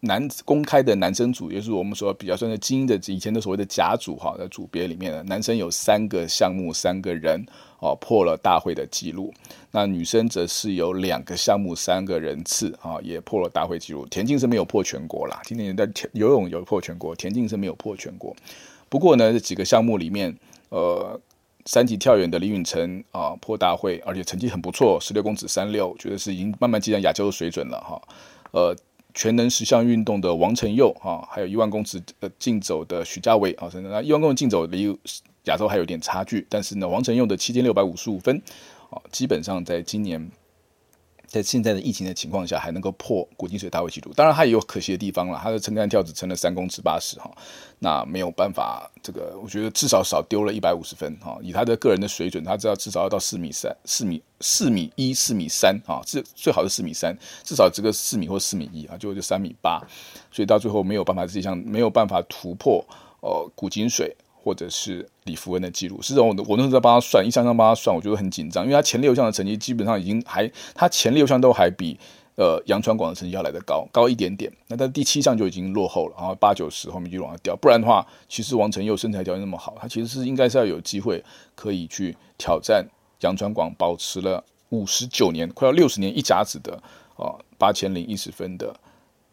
[0.00, 7.44] 男公开的男生组，也就是我们说比较算是精英的以前的所谓的甲组哈的组别里面呢，男生有三个项目三个人。
[7.82, 9.32] 哦，破了大会的记录。
[9.70, 14.04] 那女生则是有两个项目，三个人次啊，也破了大会记录。
[14.10, 18.36] 田径是没有破全国啦，今年的游泳有破全国，田径是没有破全国。
[18.90, 20.36] 不过呢，这几个项目里面，
[20.68, 21.18] 呃，
[21.64, 27.98] 三级跳远的李允成啊破大会，而且成绩很不错，十六公尺三六，觉得是已经慢慢接近亚洲的水准了哈。
[28.50, 28.76] 呃，
[29.14, 34.96] 全能十项运动的王承佑啊，还有一万公尺的竞走的许家伟啊，那一万公尺竞走离
[35.44, 38.40] 亚洲还有点差距，但是呢，王承佑的七千六百五十五分
[38.90, 40.30] 啊，基本上在今年。
[41.30, 45.38] 在现在的疫情的情况下，还能够破古金水大会纪录，当然他也有可惜的地方了。
[45.40, 47.30] 他的撑杆跳只撑了三公尺八十哈，
[47.78, 51.38] 那没有办法，这个我觉得至少少丢了一百五十分哈。
[51.40, 59.80] 以他的个人的水准，他知道至少要到四米三、四米四米一、四米三啊，最最好是四米三，至少这个四米或四米一啊，就就三米八，
[60.32, 62.84] 所以到最后没有办法这项没有办法突破
[63.20, 64.12] 呃古金水。
[64.42, 71.98] 或者是李福恩的记录，是这种我我那时候在帮他算，一项项帮他算，我觉得很紧张，因为他前六项的成绩基本上已经还，他前六项都还比
[72.36, 81.22] 呃杨传广的成绩要来得高高一点点，那但第七项就已经落后了，然后八九十后面就往下掉，不然的话，其实王晨佑身材条件那么好，他其实是应该是要有机会
[81.54, 82.86] 可以去挑战
[83.20, 86.82] 杨传广保持了五十九年快要六十年一甲子的
[87.16, 88.74] 啊八千零一十分的。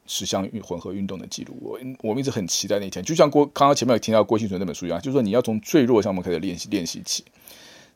[0.08, 3.06] 十项运混合运动的记录，我我们一直很期待那一天。
[3.06, 7.24] 就像郭刚刚前面有听到郭新存那本书一样，就是说你要从最弱项目开始练习练习起，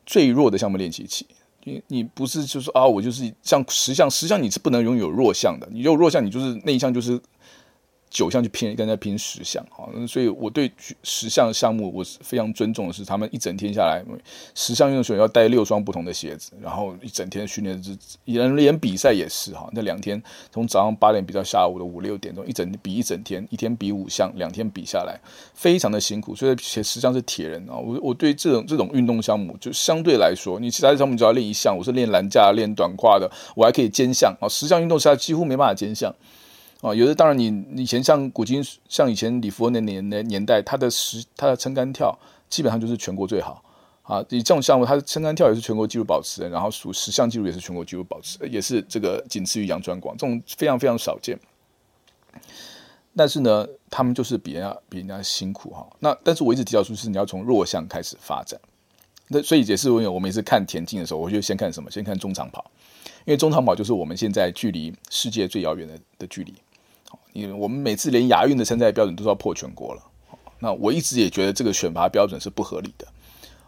[0.06, 1.26] 最弱的项目练习起。
[1.64, 7.20] 你你不是就是啊，我就是像十项十项你是不能拥有弱项的，你有弱项你就是那一项就是。
[8.12, 10.70] 九项去拼，跟人家拼十项，好，所以我对
[11.02, 14.04] 十项项目我是非常尊重的是，他们一整天下来，
[14.54, 17.82] 十项运动选手要带六双不同的鞋子，然后一整天训练，
[18.26, 20.22] 连连比赛也是哈，那两天
[20.52, 25.18] 从早上八点比到下午的五六点钟，一整比一整天，一天比五项，两天比下来，
[25.54, 36.14] 非常的辛苦，所以实际上是铁人啊，我我对这种这种运动项目就相对来说，你其他项目只要练一项，我是练栏架、练短跨的，我还可以兼项啊，十项运动下来几乎没办法兼项。
[36.82, 42.18] 啊，有的当然，你以前像古今，像以前李福恩的年年年代，他的十他的撑杆跳
[42.50, 43.64] 基本上就是全国最好
[44.02, 44.20] 啊。
[44.30, 51.40] 以这种项目，他的撑杆跳也是全国纪录保持人，然后数十项纪录也是全国纪录保持，也是这个仅次于杨传广，这种非常非常少见。
[53.16, 55.88] 但是呢，他们就是比人家比人家辛苦哈。
[56.00, 58.60] 那但是我一直提到说，是你要从弱项开始发展。
[59.28, 61.92] 那所以也是我我每次看田径的时候，我就先看什么？
[61.92, 62.66] 先看中长跑，
[63.26, 66.54] 因为中长跑就是我们现在距离世界最遥远的的距离。
[67.34, 70.02] 因为我们每次连亚运的参赛标准都是要破全国了，
[70.60, 73.08] 那我一直也觉得这个选拔标准是不合理的。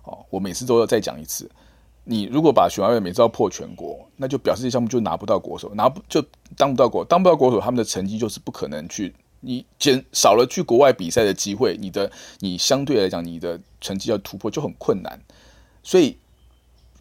[0.04, 1.50] 哦，我每次都要再讲一次，
[2.04, 6.24] 你如果把选拔标准每次要破全国，那就表示这项目就拿不到国手，拿不就
[6.58, 15.20] 当不到国，当不到国手，他们的成绩就是不可能去，你减少了去国外比赛的机会，你的你相对来讲你的成绩要突破就很困难，
[15.82, 16.18] 所以。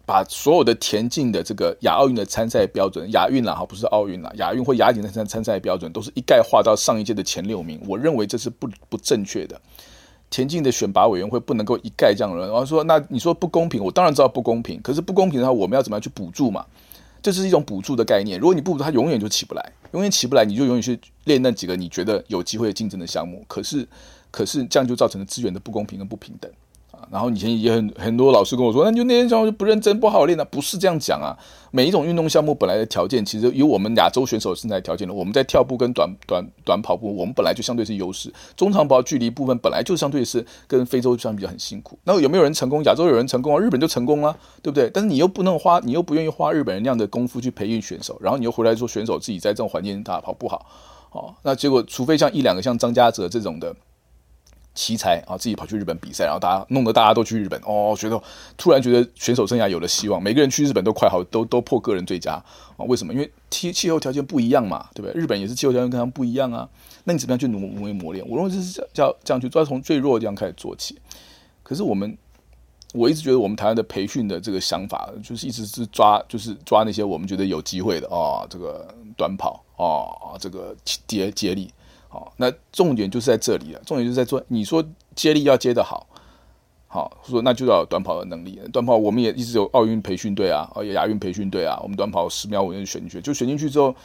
[0.05, 7.79] 把所有的田径的这个亚奥运的参赛标准，亚运啦哈，不是奥运啦，亚运或亚锦的参赛标准都是一概划到上一届的前六名。
[7.87, 9.59] 我认为这是不不正确的。
[10.29, 14.81] 田径的选拔委员会不能够一概这样人，然后说那你说不公平，我当然知道不公平。
[14.81, 16.65] 可是不公平的话，我们要怎么样去补助嘛？
[17.21, 18.37] 这是一种补助的概念。
[18.39, 23.45] 如果你不补助，他永远就起不来，永远起不来，你就永远去练那几个你觉得有机会竞争的项目。
[23.47, 23.87] 可是，
[24.31, 26.51] 可是这样就造成了资源的不公平跟不平等。
[27.13, 31.37] 然后以前也很很多老师跟我说，那就那些项目就不认真不好练啊，不是这样讲啊。
[31.69, 38.33] 每一种运动项目本来的条件，其实有我们亚洲选手身材条件的，我们在跳步跟短短短跑步，我们本来就相对是优势。
[38.57, 41.99] 中长跑距离部分本来就相对是跟非洲相比较很辛苦。
[42.03, 42.83] 那有没有人成功？
[42.85, 44.89] 亚洲有人成功啊，日本就成功了，对不对？
[44.91, 50.65] 但是你又不能花，你又不愿意花日本人那样的功夫去培育选手，然后你又回来说选手自己在这种环境下跑不好，
[51.11, 53.75] 哦，那结果除非像一两个像张家泽这种的。
[54.75, 58.21] 奇才啊，自己跑去日本比赛，然后大家弄得大家都去日本哦，觉得
[58.57, 62.33] 突然觉得选手生涯有了希望，每个人去日本都快好，都都破个人最佳
[62.77, 62.85] 啊？
[62.87, 63.13] 为什么？
[63.13, 65.21] 因为气气候条件不一样嘛，对不对？
[65.21, 66.67] 日本也是气候条件跟他们不一样啊。
[67.03, 68.25] 那你怎么样去努努力磨练？
[68.27, 70.97] 我认为这是叫叫这样去，要从最弱的地方开始做起。
[71.61, 72.17] 可是我们，
[72.93, 81.71] 我一直觉得我们台湾的培训的这个想法，就是一直是抓，就是抓那些我们觉得有机会的、哦，这个短跑、哦，这个接接力。
[82.13, 83.81] 好，那重点就是在这里了。
[83.83, 86.05] 重点就是在做，你说接力要接得好，
[86.87, 88.61] 好说那就要短跑的能力。
[88.71, 91.79] 短跑我们也一直有奥运培训队啊，哦，亚运培训队啊。
[91.81, 93.95] 我们短跑十秒五就选进去，就选进去之后，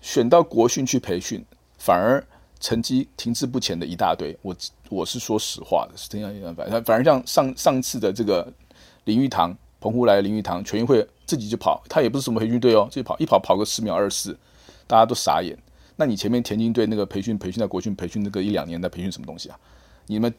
[0.00, 1.44] 选到国训去培训，
[1.78, 2.26] 反而
[2.58, 4.36] 成绩停滞不前的一大堆。
[4.42, 4.56] 我
[4.88, 8.52] 我是说实话的，是这样一样反反而像上上次的这个
[9.04, 14.36] 林玉堂，澎湖来的林玉堂，全运会自己就跑，他也不是什么培训队哦，自己跑一跑跑个十秒二四，
[14.88, 15.56] 大家都傻眼。
[15.96, 19.58] 那你前面田径队那个培训培训在国训培训那个一两年在培训什么东西啊？
[20.06, 20.32] 你们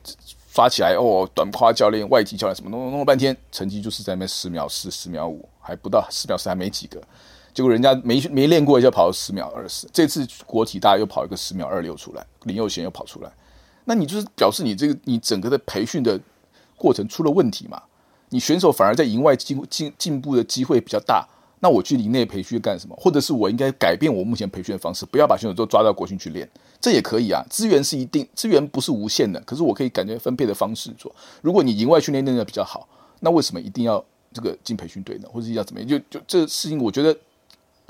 [0.51, 7.01] 刷起来哦，短跨教练、外籍教练什么弄弄了半天，成绩就是在那边十秒四、十秒五，还不到十秒四，还没几个。
[7.53, 9.87] 结果人家没没练过，就跑了十秒二十。
[9.91, 13.31] 这次国体大又跑一个十秒二六出来，林佑贤又跑出来，
[13.85, 16.19] 那你就是表示你这个你整个的培训的
[16.75, 17.81] 过程出了问题嘛？
[18.29, 21.27] 你选手反而在营外进进进步的机会比较大。
[21.65, 22.95] 那我去营内培训干什么？
[22.95, 26.47] 或者是我应该改变我目前培训的方式，不要把选手都抓到国训去练，
[26.79, 27.43] 这也可以啊。
[27.49, 31.11] 资源是一定，资源不是无限的，可是我可以感觉分配的方式做。
[31.41, 32.87] 如果你营外训练练的比较好，
[33.21, 35.27] 那为什么一定要这个进培训队呢？
[35.33, 35.89] 或者要怎么样？
[35.89, 37.17] 就就这个事情，我觉得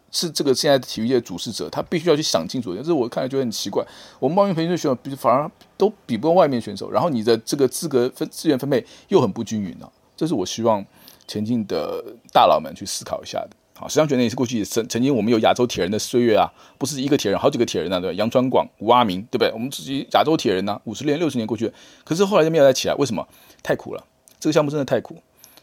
[0.09, 2.73] 是这个现在体育界的主事者，他必须要去想清楚。
[2.73, 3.85] 但是我看来觉得很奇怪。
[4.21, 9.91] 我们奥运培训队选手比反而都比不过外面选手，然后你的这个资格分资源分配又很不均匀啊。
[10.15, 10.81] 这是我希望
[11.27, 12.01] 前进的
[12.31, 13.49] 大佬们去思考一下的。
[13.77, 18.13] 好，石像觉得也是过去曾曾经我们有亚洲铁人的岁月啊，不是一个铁人，好几个铁人啊，对吧？
[18.13, 19.51] 杨传广、吴阿明，对不对？
[19.51, 21.69] 我们自己亚洲铁人呢、五十年、六十年过去，
[22.05, 23.27] 可是后来就没有再起来，为什么？
[23.61, 24.01] 太苦了，
[24.39, 25.17] 这个项目真的太苦。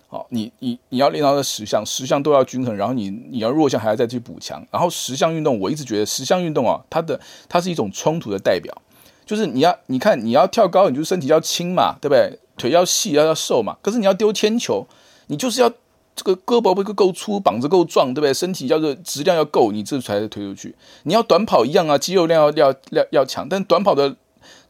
[0.09, 8.77] 好，你你你要练到这十项，十项都要均衡，然后你你要弱项还要再去补强，然后十项运动，我一直觉得十项运动啊，它的它是一种冲突的代表，
[9.25, 12.39] 就是你要你看你要跳高，你就身体要轻嘛，对不对？
[12.59, 14.87] 腿要细要要瘦嘛，可是你要丢铅球，
[15.29, 15.73] 你就是要。
[16.15, 18.35] 这个胳膊不够粗，膀子够壮，对不对？
[18.35, 20.75] 身体要是质量要够，你这才能推出去。
[21.05, 23.49] 你要短跑一样啊，肌肉量要要要要强。
[23.49, 24.17] 但短跑的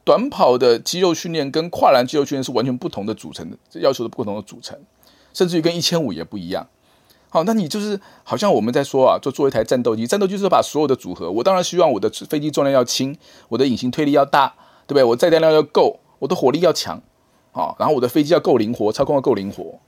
[0.04, 4.78] 短跑的肌肉训练跟跨栏肌肉训练是完全不同的组成的，要求的不同的组成，
[5.32, 6.68] 甚至于跟一千五也不一样。
[7.28, 11.30] 好，那你就是好像我们在说啊，就做一台战斗机，战斗机是把所有的组合。
[11.30, 13.16] 我当然希望我的飞机重量要轻，
[13.48, 14.54] 我的隐形推力要大，
[14.86, 15.02] 对不对？
[15.02, 17.00] 我载弹量要够，我的火力要强，
[17.52, 19.80] 好，然后我的飞机要够灵活，操控要够灵活。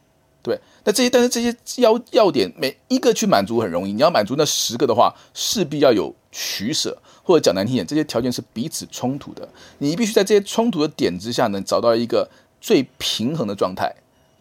[0.44, 9.48] 对，那这些但是这些要要点每一个去满足很容易，你要满足那十个的话，势必要有取舍，或者讲难听点，这些条件是彼此冲突的。
[9.78, 12.28] 你必须在这些冲突的点之下，呢找到一个
[12.60, 13.90] 最平衡的状态，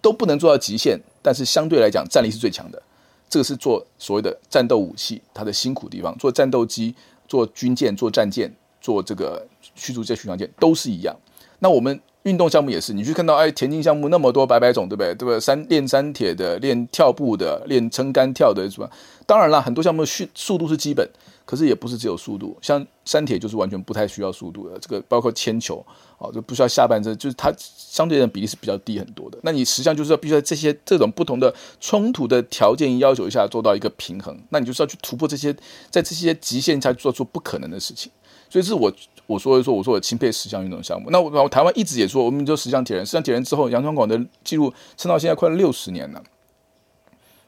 [0.01, 2.83] 都不能做到极限，但是相对来讲战力是最强的。
[3.29, 6.93] 这个是做所谓的战斗武器它的辛苦地方，做战斗机、
[7.29, 11.15] 做军舰、做战舰、做这个驱逐舰、巡洋舰都是一样。
[11.59, 11.97] 那我们。
[12.23, 15.13] 运动项目也是，你去看到哎，田径项目那么多百百种，对不对？
[15.13, 15.39] 对不对？
[15.39, 18.89] 三练三铁的，练跳步的，练撑杆跳的，是吧？
[19.25, 21.07] 当然了，很多项目速速度是基本，
[21.45, 22.57] 可是也不是只有速度。
[22.61, 25.85] 像三铁就是完全不太需要速度的，这个包括铅球，
[26.17, 29.37] 哦，就不需要下半身，就是它相对的比例是比较低很多的。
[29.41, 35.53] 那你实际上就是要必须在这些这种不同的冲突的条件要求下做到一个平衡，那你就是要去突破这些，
[35.89, 38.09] 在这些极限下做出不可能的事情。
[38.53, 38.93] 所以是我。
[39.25, 41.09] 我说一说，我说我钦佩十项运动项目。
[41.09, 46.21] 那我台湾一直也说，我们就十项铁人，十项铁人之后，杨传广的记录撑到现在快六十年了。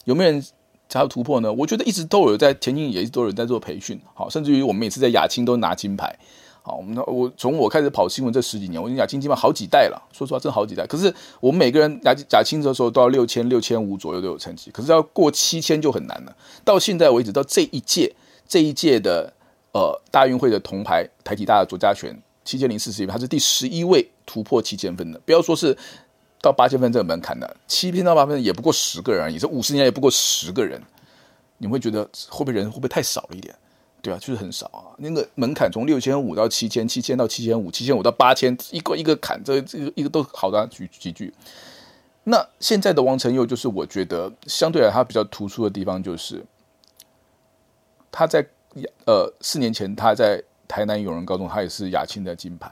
[0.06, 0.41] 有没有人
[0.88, 1.51] 想要突破呢？
[1.51, 3.99] 我觉得一直都有在田径，也一直都有人在做培训。
[4.14, 6.18] 好，甚至于我们每次在亚青都拿金牌。
[6.62, 10.01] 好，我们我从我开始跑新闻这十几年，我跟亚青基本好几代了。
[10.14, 10.88] 说实话，真好几代。
[10.88, 16.34] 可是我们每个人亚亚青的时候都要六千、六千五左右都有成绩，可是要过七千就很难了。
[16.64, 18.16] 到现在为止，到这一届，
[18.47, 19.34] 这一届的。
[19.76, 25.20] 呃，大运会的铜牌，台体大的左家拳七千零四十一分，他是第十一位突破七千分的。
[25.26, 25.78] 不要说是
[26.42, 30.82] 到八千分这个门槛的，七千到八分也不过十个人而已，这五十年也不过十个人。
[31.58, 33.54] 你会觉得会不会人会不会太少了一点？
[34.02, 34.96] 对啊，就是很少啊。
[35.00, 41.34] 那个门槛从六千五到七千，七千到七千五，七千五到八千，一个一个砍，这这个一个都好的举几句。
[42.24, 46.46] 那现在的王晨佑，就是我觉得相对来他比较突出的地方，就是
[48.10, 48.48] 他在。
[49.06, 52.72] 呃，四年前他在台南永仁高中，他也是亚青的金牌。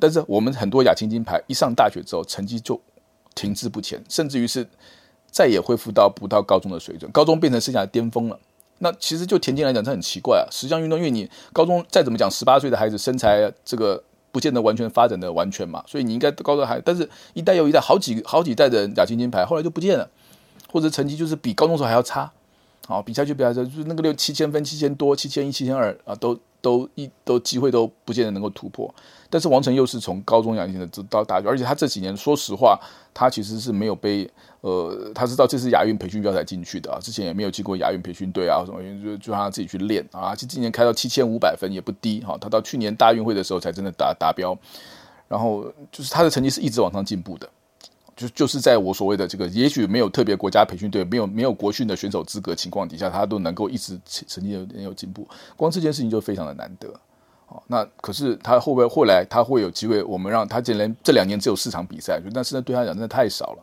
[0.00, 2.80] 但是我们很多亚青金牌一上大学之后，成绩就
[3.34, 4.66] 停滞不前，甚至于是
[5.30, 8.38] 再也恢复到不到高中的水准，高中变成生涯的巅峰了。
[8.80, 10.48] 那其实就田径来讲，这很奇怪啊。
[10.50, 20.08] 十项运动，因为你高中再怎么讲，十八岁的孩子身材这个不见得完全发展的完全嘛，所以你应该高中还，但是一代又一代，好几好几代的亚青金牌后来就不见了，
[20.70, 22.30] 或者成绩就是比高中时候还要差。
[22.88, 28.92] 好，比赛就比赛，就是那个六七千分、七千多、七千一、七千二啊，都都一都机会都不见得能够突破。
[29.28, 32.80] 但是王晨又是从高中亚青的到大学，而且他这几年说实话，
[33.12, 34.26] 他其实是没有被
[34.62, 40.34] 呃，他知道这是亚运培训标才进去的啊，之前也没有进过亚运培训队啊什么，就就让他自己去练啊。
[40.34, 44.56] 其实今年开到七千五百分也不低哈，他到去年大运会的时候才真的达达标，
[45.28, 47.46] 然后就是他的成绩是一直往上进步的。
[48.18, 55.24] 就就是在我所谓的这个，也许没有特别国家培训队，没有没有国训的选手资格情况底下，他都能够一直成绩有有进步，
[55.56, 56.92] 光这件事情就非常的难得。
[57.46, 60.02] 好，那可是他会不会后来他会有机会？
[60.02, 63.62] 我们让他竟然这两年只有四场比赛，但是呢，对他讲真的太少了，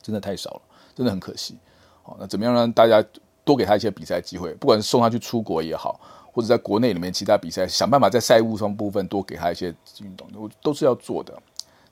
[0.00, 0.62] 真的太少了，
[0.94, 1.58] 真的很可惜。
[2.04, 3.04] 好，那怎么样让大家
[3.44, 4.54] 多给他一些比赛机会？
[4.54, 6.00] 不管是送他去出国也好，
[6.32, 11.34] 或者在国内里面其他比赛，想办法在赛务上部分多给他一些运动，我都是要做的。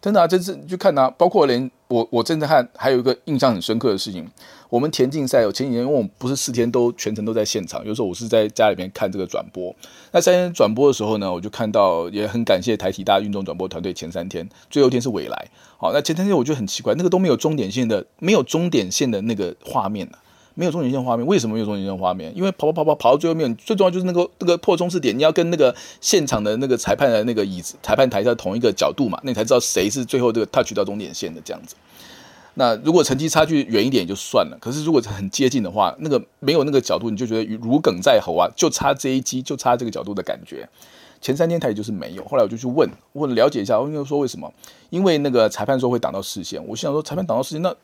[0.06, 4.24] 真的啊，这次去看啊，包括连我我正在看，还有一个印象很深刻的事情，
[4.70, 9.74] 我们田径赛，我前几天因为我们不是四天都全程都在现场，有时候我是在家里面看这个转播。
[10.12, 20.22] 那三天转播的时候呢，我就看到也很感谢台体大运动转播团队，前三天最后一天是未来，好，那前三天我觉得很奇怪，那个都没有终点线的，没有终点线的那个画面啊。
[20.56, 22.36] 没有终点线画面，为什么没有终点线画面？
[22.36, 31.76] 因为跑跑跑跑跑到最后面，最重要就是那个那个破冲刺点，你要跟那个现场的那个裁判的那个椅子、裁判台在同一个角度嘛，那你才知道谁是最后这个 touch 到终点线的这样子。
[32.54, 40.66] 那如果成绩差距远一点也就算了，可是如果很接近的话，那个没有那个角度，你就觉得如鲠在喉啊，就差这一击，就差这个角度的感觉。
[41.20, 44.50] 前三天台就是没有，后来我就去问问了解一下，我跟他说为什么？
[44.88, 47.74] 因为那个裁判说会挡到视线，我想说裁判挡到视线，那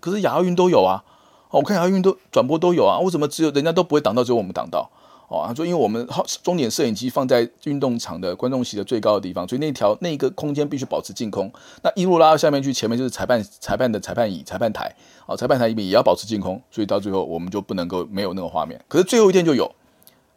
[0.00, 1.04] 可是亚奥运都有啊。
[1.58, 4.90] 我看亚运都转播都有啊，为什么只有人家都不会挡到，只有我们挡到？
[5.28, 6.06] 哦，他说因为我们
[6.42, 11.50] 终点摄影机放在运动场的观众席的最高的地方，所以那条那一个空间必须保持净空。
[11.82, 14.94] 那一路拉到下面去，前面就是裁判裁判的裁判椅、裁判台，
[15.26, 18.78] 哦，裁判台里面也要保持净空，所以到最后我们就不能够没有那个画面。
[18.86, 19.72] 可是最后一天就有，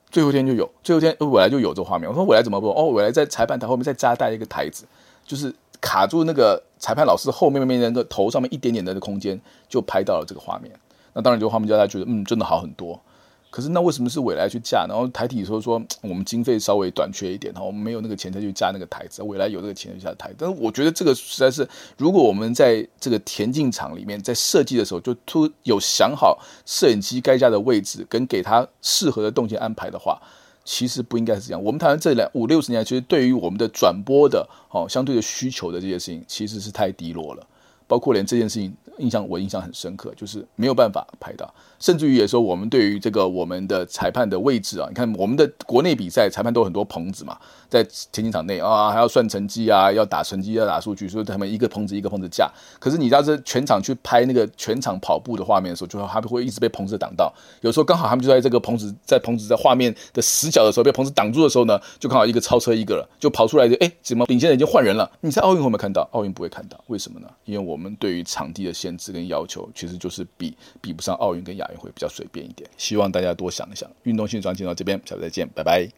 [0.10, 2.08] 最后一天就有，最后一天未来就有这画面。
[2.08, 2.70] 我说未来怎么不？
[2.70, 4.86] 哦，未来在裁判台后面再加带一个台子，
[5.26, 10.72] 就是卡住那个裁判老师后面面那个头上面一点点的空间，就拍到了这个画面。
[11.18, 13.02] 那当然，就画面叫大家觉得，嗯，真的好很多。
[13.50, 14.86] 可是那为什么是未来去架？
[14.88, 19.24] 然后台体说说我们经费稍微短缺一点，哈，我们没有那个钱再去架那个台子。
[19.24, 26.38] 未来有这个钱去架台，但是我觉得这个实在是，如果我们在这个田径场里面在设计的时候就突有想好
[26.68, 30.22] 摄影机该架的位置跟给他适合的动线安排的话，
[30.64, 31.64] 其实不应该是这样。
[31.64, 37.48] 我们台湾这两五六十年，其实对于我们的转播的哦相对的需求的这些事情，其实是太低落了。
[37.88, 47.38] 包括连这件事情，印象我印象很深刻，就是没有办法拍到，甚至于也说我们对于这个我们的裁判的位置啊，你看我们的国内比赛裁判都很多棚子嘛，
[47.70, 52.50] 在田径场内啊，还要算成绩啊，要打成绩，要打数据，所以他们一个棚子一个棚子架。
[52.80, 57.34] 可是你知道这全场去拍那个全场跑步的画面的时候，就他们会一直被棚子挡到。
[57.62, 65.10] 有时候刚好他们就在这个棚子在棚子在画面的死角的时候被棚子挡住的时候呢，就刚好一个超车一个了，就跑出来就哎，怎么领先人已经换人了？
[65.22, 66.08] 你在奥运会没看到？
[66.12, 67.28] 奥运不会看到，为什么呢？
[67.46, 72.70] 因为我们对于场地的限制跟要求，其实就是比比不上奥运跟亚运会比较随便一点。
[72.78, 73.90] 希望大家多想一想。
[74.04, 75.88] 运动性转进到这边，下次再见，拜拜。